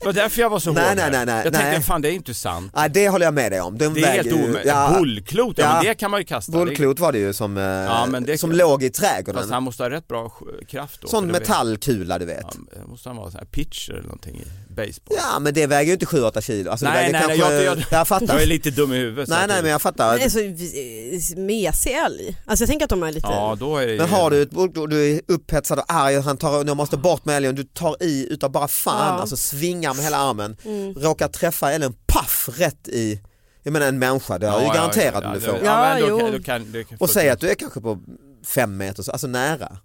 Det 0.00 0.06
var 0.06 0.12
därför 0.12 0.40
jag 0.40 0.50
var 0.50 0.58
så 0.58 0.72
Nej, 0.72 0.88
hård 0.88 0.96
nej, 0.96 1.10
nej, 1.10 1.26
nej, 1.26 1.34
Jag 1.44 1.52
tänkte 1.52 1.70
nej. 1.70 1.82
fan 1.82 2.02
det 2.02 2.08
är 2.10 2.12
inte 2.12 2.34
sant. 2.34 2.72
Nej 2.76 2.90
det 2.90 3.08
håller 3.08 3.24
jag 3.26 3.34
med 3.34 3.52
dig 3.52 3.60
om. 3.60 3.78
De 3.78 3.94
Det 3.94 4.00
är 4.02 4.06
helt 4.12 4.32
omöjligt. 4.32 4.60
ja, 4.64 4.94
Bollklot, 4.98 5.58
ja, 5.58 5.74
men 5.74 5.84
det 5.84 5.94
kan 5.94 6.10
man 6.10 6.20
ju 6.20 6.24
kasta. 6.26 6.52
Bollklot 6.52 6.98
var 7.00 7.12
det 7.12 7.18
ju 7.18 7.32
som, 7.32 7.56
eh, 7.56 7.62
Ja, 7.64 8.06
det- 8.20 8.38
som 8.38 8.52
låg 8.52 8.82
i 8.82 8.90
trädgården. 8.90 9.40
fast 9.40 9.52
han 9.52 9.62
måste 9.62 9.82
ha 9.82 9.90
rätt 9.90 10.08
bra 10.08 10.32
kraft 10.68 11.00
då. 11.02 11.08
Sån 11.08 11.26
metallkula 11.26 12.18
du 12.18 12.24
vet. 12.24 12.46
Ja, 12.80 12.86
måste 12.86 13.08
han 13.08 13.16
vara 13.16 13.30
sån 13.30 13.38
här 13.38 13.46
pitcher 13.46 13.92
eller 13.92 14.02
någonting 14.02 14.36
i 14.36 14.69
baseball? 14.74 15.16
Ja 15.16 15.38
men 15.38 15.54
det 15.54 15.66
väger 15.66 15.86
ju 15.86 15.92
inte 15.92 16.06
7-8 16.06 16.40
kilo. 16.40 16.70
Alltså, 16.70 16.86
det 16.86 16.92
nej, 16.92 17.00
väger 17.12 17.12
nej, 17.12 17.28
nej, 17.28 17.38
kanske... 17.38 17.62
jag, 17.64 17.76
jag, 17.78 17.84
jag 17.90 18.08
fattar. 18.08 18.34
jag 18.34 18.42
är 18.42 18.46
lite 18.46 18.70
dum 18.70 18.92
i 18.92 18.96
huvudet. 18.96 19.28
så 19.28 19.34
Nej 19.34 19.46
nej 19.46 19.56
det- 19.56 19.62
men 19.62 19.70
jag 19.70 19.82
fattar. 19.82 20.12
Men 20.14 20.22
alltså, 20.22 20.38
vi- 20.38 21.34
mesig 21.36 21.90
älg. 21.92 22.36
Alltså 22.46 22.62
jag 22.62 22.68
tänker 22.68 22.84
att 22.84 22.90
de 22.90 23.02
är 23.02 23.12
lite... 23.12 23.26
Ja, 23.30 23.56
då 23.60 23.76
är 23.76 23.86
det. 23.86 23.96
Men 23.96 24.08
har 24.08 24.30
du 24.30 24.42
ett 24.42 24.50
du 24.90 25.10
är 25.16 25.20
upphetsad 25.28 25.78
och 25.78 25.84
arg 25.88 26.18
och 26.18 26.24
han 26.24 26.36
tar, 26.36 26.64
jag 26.64 26.76
måste 26.76 26.96
bort 26.96 27.24
med 27.24 27.36
älgen, 27.36 27.54
du 27.54 27.64
tar 27.64 28.02
i 28.02 28.26
utav 28.30 28.50
bara 28.50 28.68
fan, 28.68 29.14
Ja. 29.14 29.20
alltså 29.20 29.36
svingar 29.36 29.94
med 29.94 30.04
hela 30.04 30.16
armen, 30.16 30.56
Mm. 30.64 30.94
råkar 30.94 31.28
träffa 31.28 31.72
älgen, 31.72 31.94
paff, 32.06 32.48
rätt 32.56 32.88
i, 32.88 33.20
jag 33.62 33.72
menar 33.72 33.86
en 33.86 33.98
människa, 33.98 34.38
det 34.38 34.46
har 34.48 34.60
ju 34.60 34.66
garanterat 34.66 35.24
om 35.24 35.32
du 35.32 35.38
det- 35.40 35.46
får. 35.46 35.58
Ja, 35.64 35.98
Ja, 35.98 36.06
då, 36.06 36.08
jo. 36.08 36.42
kan- 36.44 36.72
då 36.72 36.84
kan, 36.84 36.98
Och 36.98 37.10
säg 37.10 37.30
att 37.30 37.40
du 37.40 37.50
är 37.50 37.54
kanske 37.54 37.80
på 37.80 37.98
fem 38.46 38.76
meter, 38.76 39.02
så- 39.02 39.12
alltså 39.12 39.26
nära. 39.26 39.78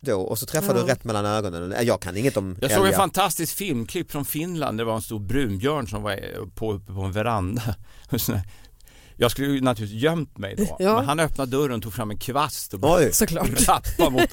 Då, 0.00 0.20
och 0.20 0.38
så 0.38 0.46
träffar 0.46 0.74
Ja. 0.74 0.80
du 0.82 0.86
rätt 0.86 1.04
mellan 1.04 1.26
ögonen. 1.26 1.74
Jag 1.86 2.02
kan 2.02 2.16
inget 2.16 2.36
om 2.36 2.56
Jag 2.60 2.70
såg 2.70 2.86
en 2.86 2.92
fantastisk 2.94 3.56
filmklipp 3.56 4.10
från 4.12 4.24
Finland. 4.24 4.78
Det 4.78 4.84
var 4.84 4.94
en 4.94 5.02
stor 5.02 5.20
brunbjörn 5.20 5.88
som 5.88 6.02
var 6.02 6.46
på, 6.54 6.72
uppe 6.72 6.92
på 6.92 7.00
en 7.02 7.12
veranda. 7.12 7.62
Jag 9.20 9.30
skulle 9.30 9.48
ju 9.48 9.60
naturligtvis 9.60 10.02
gömt 10.02 10.38
mig 10.38 10.54
då. 10.56 10.76
Ja. 10.78 10.96
Men 10.96 11.04
han 11.04 11.20
öppnade 11.20 11.50
dörren 11.50 11.76
och 11.76 11.82
tog 11.82 11.94
fram 11.94 12.10
en 12.10 12.18
kvast 12.18 12.74
och 12.74 12.82
rappade 12.82 14.10
mot... 14.10 14.30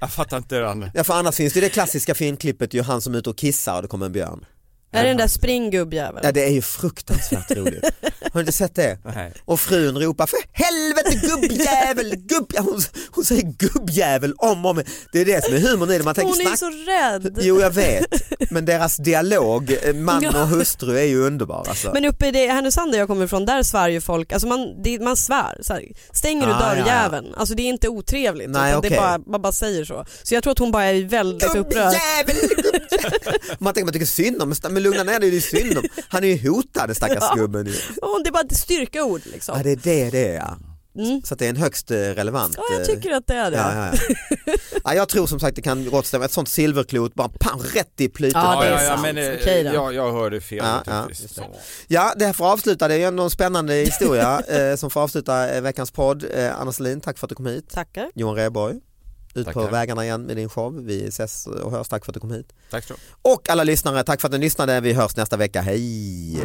Jag 0.00 0.12
fattar 0.12 0.36
inte 0.36 0.54
hur 0.56 0.62
han... 0.62 0.90
Ja 0.94 1.04
för 1.04 1.14
annars 1.14 1.34
finns 1.34 1.52
det 1.52 1.60
ju 1.60 1.66
det 1.66 1.70
klassiska 1.72 2.14
filmklippet 2.14 2.74
ju 2.74 2.82
han 2.82 3.00
som 3.00 3.14
är 3.14 3.18
ute 3.18 3.30
och 3.30 3.38
kissar 3.38 3.76
och 3.76 3.82
det 3.82 3.88
kommer 3.88 4.06
en 4.06 4.12
björn. 4.12 4.44
Är 4.92 5.02
det 5.02 5.08
den 5.08 5.16
där 5.16 5.26
springgubbjäveln? 5.28 6.20
Ja 6.22 6.32
det 6.32 6.44
är 6.44 6.50
ju 6.50 6.62
fruktansvärt 6.62 7.50
roligt. 7.56 7.84
Har 8.02 8.30
du 8.32 8.40
inte 8.40 8.52
sett 8.52 8.74
det? 8.74 8.98
Nej. 9.14 9.32
Och 9.44 9.60
frun 9.60 9.98
ropar 9.98 10.26
för 10.26 10.38
helvete 10.52 11.26
gubbjävel, 11.26 12.16
gubb... 12.16 12.50
Ja, 12.54 12.60
hon, 12.62 12.80
hon 13.10 13.24
säger 13.24 13.42
gubbjävel 13.42 14.34
om 14.36 14.64
och 14.64 14.70
om. 14.70 14.82
Det 15.12 15.20
är 15.20 15.24
det 15.24 15.44
som 15.44 15.54
är 15.54 15.58
humorn 15.58 15.90
i 15.90 15.98
det. 15.98 16.04
Man 16.04 16.14
tänker 16.14 16.30
Hon 16.32 16.40
är 16.40 16.44
snack... 16.44 16.58
så 16.58 16.70
rädd. 16.90 17.38
Jo 17.42 17.60
jag 17.60 17.70
vet, 17.70 18.50
men 18.50 18.64
deras 18.64 18.96
dialog, 18.96 19.76
eh, 19.82 19.94
man 19.94 20.22
Ja. 20.22 20.42
och 20.42 20.48
hustru 20.48 20.98
är 20.98 21.04
ju 21.04 21.22
underbar 21.22 21.64
alltså. 21.68 21.90
Men 21.94 22.04
uppe 22.04 22.26
i 22.26 22.30
det, 22.30 22.46
Härnösand 22.46 22.92
där 22.92 22.98
jag 22.98 23.08
kommer 23.08 23.24
ifrån, 23.24 23.46
där 23.46 23.62
svär 23.62 23.88
ju 23.88 24.00
folk, 24.00 24.32
alltså 24.32 24.48
man, 24.48 24.82
det, 24.82 24.98
man 25.02 25.16
svär. 25.16 25.58
Så 25.62 25.72
här, 25.72 25.84
stänger 26.12 26.46
du 26.46 26.52
Ah, 26.52 26.56
ja, 26.60 26.68
ja. 26.68 26.74
dörrjäveln? 26.84 27.34
Alltså 27.36 27.54
det 27.54 27.62
är 27.62 27.68
inte 27.68 27.88
otrevligt. 27.88 28.50
Nej, 28.50 28.70
utan 28.70 28.82
det 28.82 28.90
bara, 28.96 29.18
man 29.26 29.42
bara 29.42 29.52
säger 29.52 29.84
så. 29.84 30.04
Så 30.22 30.34
jag 30.34 30.42
tror 30.42 30.50
att 30.52 30.58
hon 30.58 30.70
bara 30.72 30.84
är 30.84 31.04
väldigt 31.04 31.54
upprörd. 31.56 31.64
Gubbjävel, 32.24 32.48
gubbjävel. 32.56 33.40
Man 33.58 33.74
tänker 33.74 33.84
man 33.84 33.92
tycker 33.92 34.06
synd 34.06 34.42
om 34.42 34.54
men 34.80 34.90
lugna 34.90 35.12
ner 35.12 35.20
dig, 35.20 35.30
det 35.30 35.36
är 35.36 35.40
synd 35.40 35.78
om. 35.78 35.84
Han 36.08 36.24
är 36.24 36.28
ju 36.28 36.50
hotad 36.50 36.96
stackars 36.96 37.18
Ja. 37.36 37.36
Och 37.36 38.22
det 38.24 38.28
är 38.28 38.32
bara 38.32 38.42
ett 38.42 38.56
styrkeord 38.56 39.20
liksom. 39.24 39.56
Ja 39.56 39.62
det 39.62 39.70
är 39.70 39.76
det 39.76 40.10
det 40.10 40.28
är 40.28 40.34
ja. 40.34 40.58
Mm. 40.98 41.22
Så 41.22 41.34
att 41.34 41.38
det 41.38 41.46
är 41.46 41.50
en 41.50 41.56
högst 41.56 41.90
eh, 41.90 41.96
relevant. 41.96 42.54
Ja, 42.56 42.62
jag 42.70 42.80
eh, 42.80 42.86
tycker 42.86 43.10
att 43.10 43.26
det 43.26 43.34
är 43.34 43.50
det. 43.50 43.56
Ja, 43.56 43.74
ja, 43.74 43.98
ja. 44.46 44.54
ja, 44.84 44.94
jag 44.94 45.08
tror 45.08 45.26
som 45.26 45.40
sagt 45.40 45.56
det 45.56 45.62
kan 45.62 45.90
gott 45.90 46.06
stämma, 46.06 46.24
ett 46.24 46.32
sånt 46.32 46.48
silverklot 46.48 47.14
bara 47.14 47.28
pam, 47.28 47.60
rätt 47.60 48.00
i 48.00 48.08
plytet. 48.08 48.34
Ja, 48.34 48.54
Ja, 48.54 48.60
det 48.60 48.66
är 48.66 48.72
ja, 48.72 48.82
ja, 48.82 48.88
sant. 48.88 49.02
men 49.02 49.18
eh, 49.18 49.34
Okej 49.40 49.62
jag, 49.62 49.94
jag 49.94 50.12
hörde 50.12 50.40
fel 50.40 50.58
Ja, 50.86 51.08
ja. 51.88 52.12
det 52.16 52.26
här 52.26 52.32
får 52.32 52.52
avsluta, 52.52 52.88
det 52.88 52.94
är 52.94 52.98
ju 52.98 53.04
ändå 53.04 53.22
en 53.22 53.30
spännande 53.30 53.74
historia 53.74 54.40
eh, 54.48 54.76
som 54.76 54.90
får 54.90 55.00
avsluta 55.00 55.50
eh, 55.54 55.62
veckans 55.62 55.90
podd. 55.90 56.24
Eh, 56.34 56.60
Anna 56.60 56.72
Selin, 56.72 57.00
tack 57.00 57.18
för 57.18 57.26
att 57.26 57.28
du 57.28 57.34
kom 57.34 57.46
hit. 57.46 57.70
Tackar. 57.70 58.10
Johan 58.14 58.34
Rheborg, 58.34 58.76
ut 59.34 59.46
på 59.46 59.52
Tackar. 59.52 59.70
vägarna 59.70 60.04
igen 60.04 60.22
med 60.22 60.36
din 60.36 60.48
show. 60.48 60.84
Vi 60.84 61.06
ses 61.08 61.46
och 61.46 61.70
hörs, 61.70 61.88
tack 61.88 62.04
för 62.04 62.12
att 62.12 62.14
du 62.14 62.20
kom 62.20 62.30
hit. 62.30 62.52
Tack 62.70 62.84
så 62.84 62.94
Och 63.22 63.48
alla 63.50 63.64
lyssnare, 63.64 64.02
tack 64.04 64.20
för 64.20 64.28
att 64.28 64.32
ni 64.32 64.38
lyssnade. 64.38 64.80
Vi 64.80 64.92
hörs 64.92 65.16
nästa 65.16 65.36
vecka, 65.36 65.60
hej! 65.60 66.40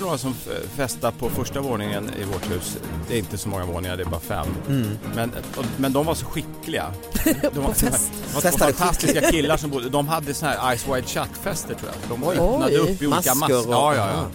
Några 0.00 0.18
som 0.18 0.34
festar 0.76 1.10
på 1.10 1.30
första 1.30 1.60
våningen 1.60 2.10
i 2.20 2.24
vårt 2.24 2.50
hus. 2.50 2.76
Det 3.08 3.14
är 3.14 3.18
inte 3.18 3.38
så 3.38 3.48
många 3.48 3.64
våningar, 3.64 3.96
det 3.96 4.02
är 4.02 4.06
bara 4.06 4.20
fem. 4.20 4.46
Mm. 4.68 4.98
Men, 5.14 5.30
och- 5.56 5.64
men 5.76 5.92
de 5.92 6.06
var 6.06 6.14
så 6.14 6.24
skickliga. 6.26 6.92
De 7.54 7.60
var, 7.60 7.72
fest. 7.72 8.10
det 8.42 8.44
var 8.44 8.50
fantastiska 8.50 9.20
killar 9.30 9.56
som 9.56 9.70
bodde. 9.70 9.88
De 9.88 10.08
hade 10.08 10.34
så 10.34 10.46
här 10.46 10.76
Ice 10.76 10.86
Wide 10.88 11.06
Shut-fester 11.06 11.74
tror 11.74 11.90
jag. 11.92 12.18
De 12.18 12.24
Oj. 12.28 12.36
öppnade 12.38 12.76
upp 12.78 12.88
i 13.02 13.06
olika 13.06 13.08
Masker 13.08 13.34
masker. 13.34 13.58
och- 13.68 13.74
Ja, 13.74 13.94
ja, 13.94 14.08
ja. 14.10 14.26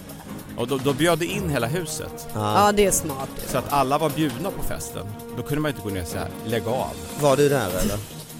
Och 0.56 0.68
då, 0.68 0.76
då 0.76 0.92
bjöd 0.92 1.18
det 1.18 1.26
in 1.26 1.50
hela 1.50 1.66
huset. 1.66 2.28
Ja. 2.34 2.72
Det 2.74 2.86
är 2.86 2.90
smart. 2.90 3.28
Så 3.46 3.58
att 3.58 3.72
alla 3.72 3.98
var 3.98 4.10
bjudna 4.10 4.50
på 4.50 4.62
festen. 4.62 5.06
Då 5.36 5.42
kunde 5.42 5.60
man 5.60 5.70
inte 5.70 5.82
gå 5.82 5.88
ner 5.88 6.04
så 6.04 6.18
här, 6.18 6.28
lägg 6.46 6.66
av. 6.68 6.90
Var 7.20 7.36
du 7.36 7.48
där 7.48 7.68
eller? 7.70 7.94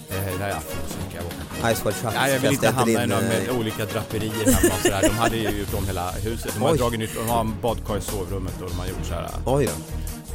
Eh, 0.09 0.39
nej, 0.39 0.49
jag 0.49 0.63
får 0.63 0.87
så 0.93 0.97
mycket, 1.05 1.15
jag 1.15 1.23
vågar 1.23 1.69
inte. 1.69 2.19
Nej, 2.19 2.33
jag 2.33 2.39
vill 2.39 2.51
inte 2.51 2.69
hamna 2.69 2.91
i 2.91 2.95
din, 2.95 3.09
några 3.09 3.21
eh, 3.21 3.29
med 3.29 3.49
olika 3.59 3.85
draperier 3.85 4.45
hemma 4.45 4.73
och 4.75 4.81
sådär. 4.81 5.01
De 5.01 5.09
hade 5.09 5.37
ju 5.37 5.59
gjort 5.59 5.73
om 5.73 5.85
hela 5.87 6.11
huset. 6.11 6.53
De 6.53 6.61
har 6.63 6.71
Oj. 6.71 6.77
dragit 6.77 6.99
nytt, 6.99 7.15
de 7.15 7.29
har 7.29 7.39
en 7.39 7.61
badkar 7.61 7.97
i 7.97 8.01
sovrummet 8.01 8.61
och 8.61 8.69
de 8.69 8.79
har 8.79 8.87
gjort 8.87 9.05
så 9.05 9.13
här. 9.13 9.29
Oj 9.45 9.65
då. 9.65 9.71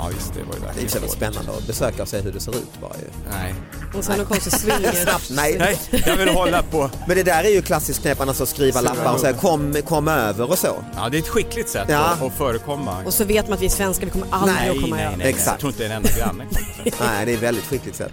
Ja 0.05 0.09
visst, 0.15 0.35
det 0.35 0.43
var 0.45 0.55
ju 0.55 0.61
Det 0.61 0.65
är 0.65 0.67
verkligen 0.67 0.85
ju 0.85 0.91
så 0.91 0.97
jävla 0.97 1.09
svårt. 1.09 1.17
spännande 1.17 1.53
att 1.53 1.67
besöka 1.67 2.03
och 2.03 2.09
se 2.09 2.21
hur 2.21 2.33
det 2.33 2.41
ser 2.41 2.53
ut 2.53 2.81
bara 2.81 2.93
ju. 3.01 3.07
Nej. 3.31 3.55
Och 3.95 4.05
sen 4.05 4.17
någon 4.17 4.27
konstig 4.27 4.53
swinger. 4.53 4.93
Snabbt, 4.93 5.31
nej. 5.31 5.57
Nej, 5.59 6.03
jag 6.07 6.17
vill 6.17 6.29
hålla 6.29 6.62
på. 6.62 6.91
Men 7.07 7.17
det 7.17 7.23
där 7.23 7.45
är 7.45 7.49
ju 7.49 7.62
klassiskt 7.62 8.01
knep, 8.03 8.21
annars 8.21 8.41
att 8.41 8.49
skriva 8.49 8.81
lappar 8.81 9.12
och 9.15 9.21
säga 9.21 9.33
kom, 9.33 9.77
kom 9.88 10.09
över 10.09 10.51
och 10.51 10.59
så. 10.59 10.85
Ja, 10.97 11.09
det 11.09 11.17
är 11.17 11.23
ett 11.23 11.29
skickligt 11.29 11.69
sätt 11.69 11.87
Ja. 11.88 11.99
att, 11.99 12.23
att 12.23 12.33
förekomma. 12.35 13.03
Och 13.07 13.15
så 13.15 13.25
vet 13.25 13.49
man 13.49 13.55
att 13.55 13.62
vi 13.62 13.67
är 13.67 13.71
svenskar, 13.71 14.05
vi 14.07 14.11
kommer 14.12 14.27
aldrig 14.31 14.55
Nej, 14.57 14.71
att 14.71 14.81
komma 14.81 14.97
nej, 14.97 15.05
över. 15.07 15.17
nej, 15.17 15.29
Exakt. 15.29 15.47
Jag 15.51 15.59
tror 15.61 15.73
inte 15.73 15.87
en 15.87 15.93
enda 15.93 16.09
granne. 16.19 16.45
Nej, 17.01 17.27
det 17.27 17.33
är 17.33 17.37
ett 17.37 17.43
väldigt 17.43 17.65
skickligt 17.65 17.97
sätt. 17.97 18.12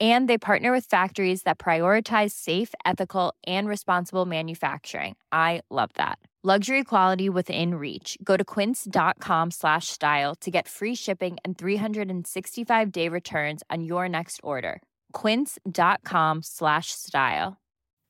And 0.00 0.28
they 0.28 0.38
partner 0.38 0.72
with 0.72 0.86
factories 0.86 1.42
that 1.42 1.58
prioritize 1.58 2.32
safe, 2.32 2.74
ethical, 2.84 3.32
and 3.46 3.68
responsible 3.68 4.26
manufacturing. 4.26 5.14
I 5.30 5.62
love 5.70 5.90
that. 5.94 6.18
Luxury 6.42 6.84
quality 6.84 7.30
within 7.30 7.76
reach. 7.76 8.18
Go 8.22 8.36
to 8.36 8.44
quince.com 8.44 9.50
slash 9.50 9.88
style 9.88 10.34
to 10.42 10.50
get 10.50 10.68
free 10.68 10.94
shipping 10.94 11.38
and 11.42 11.56
365-day 11.56 13.08
returns 13.08 13.62
on 13.70 13.82
your 13.82 14.10
next 14.10 14.40
order. 14.42 14.82
quince.com 15.14 16.42
slash 16.42 16.88
style. 16.88 17.56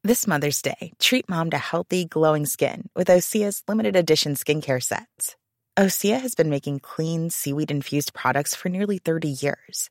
This 0.03 0.27
Mother's 0.27 0.61
Day, 0.63 0.91
treat 0.99 1.29
mom 1.29 1.51
to 1.51 1.59
healthy, 1.59 2.05
glowing 2.05 2.45
skin 2.45 2.89
with 2.97 3.07
Osea's 3.07 3.63
limited 3.69 3.95
edition 3.95 4.35
skincare 4.35 4.83
sets. 4.83 5.37
Osea 5.79 6.21
has 6.21 6.35
been 6.35 6.51
making 6.51 6.79
clean, 6.81 7.31
seaweed 7.31 7.71
infused 7.71 8.15
products 8.15 8.55
for 8.55 8.69
nearly 8.69 8.99
30 8.99 9.29
years. 9.29 9.91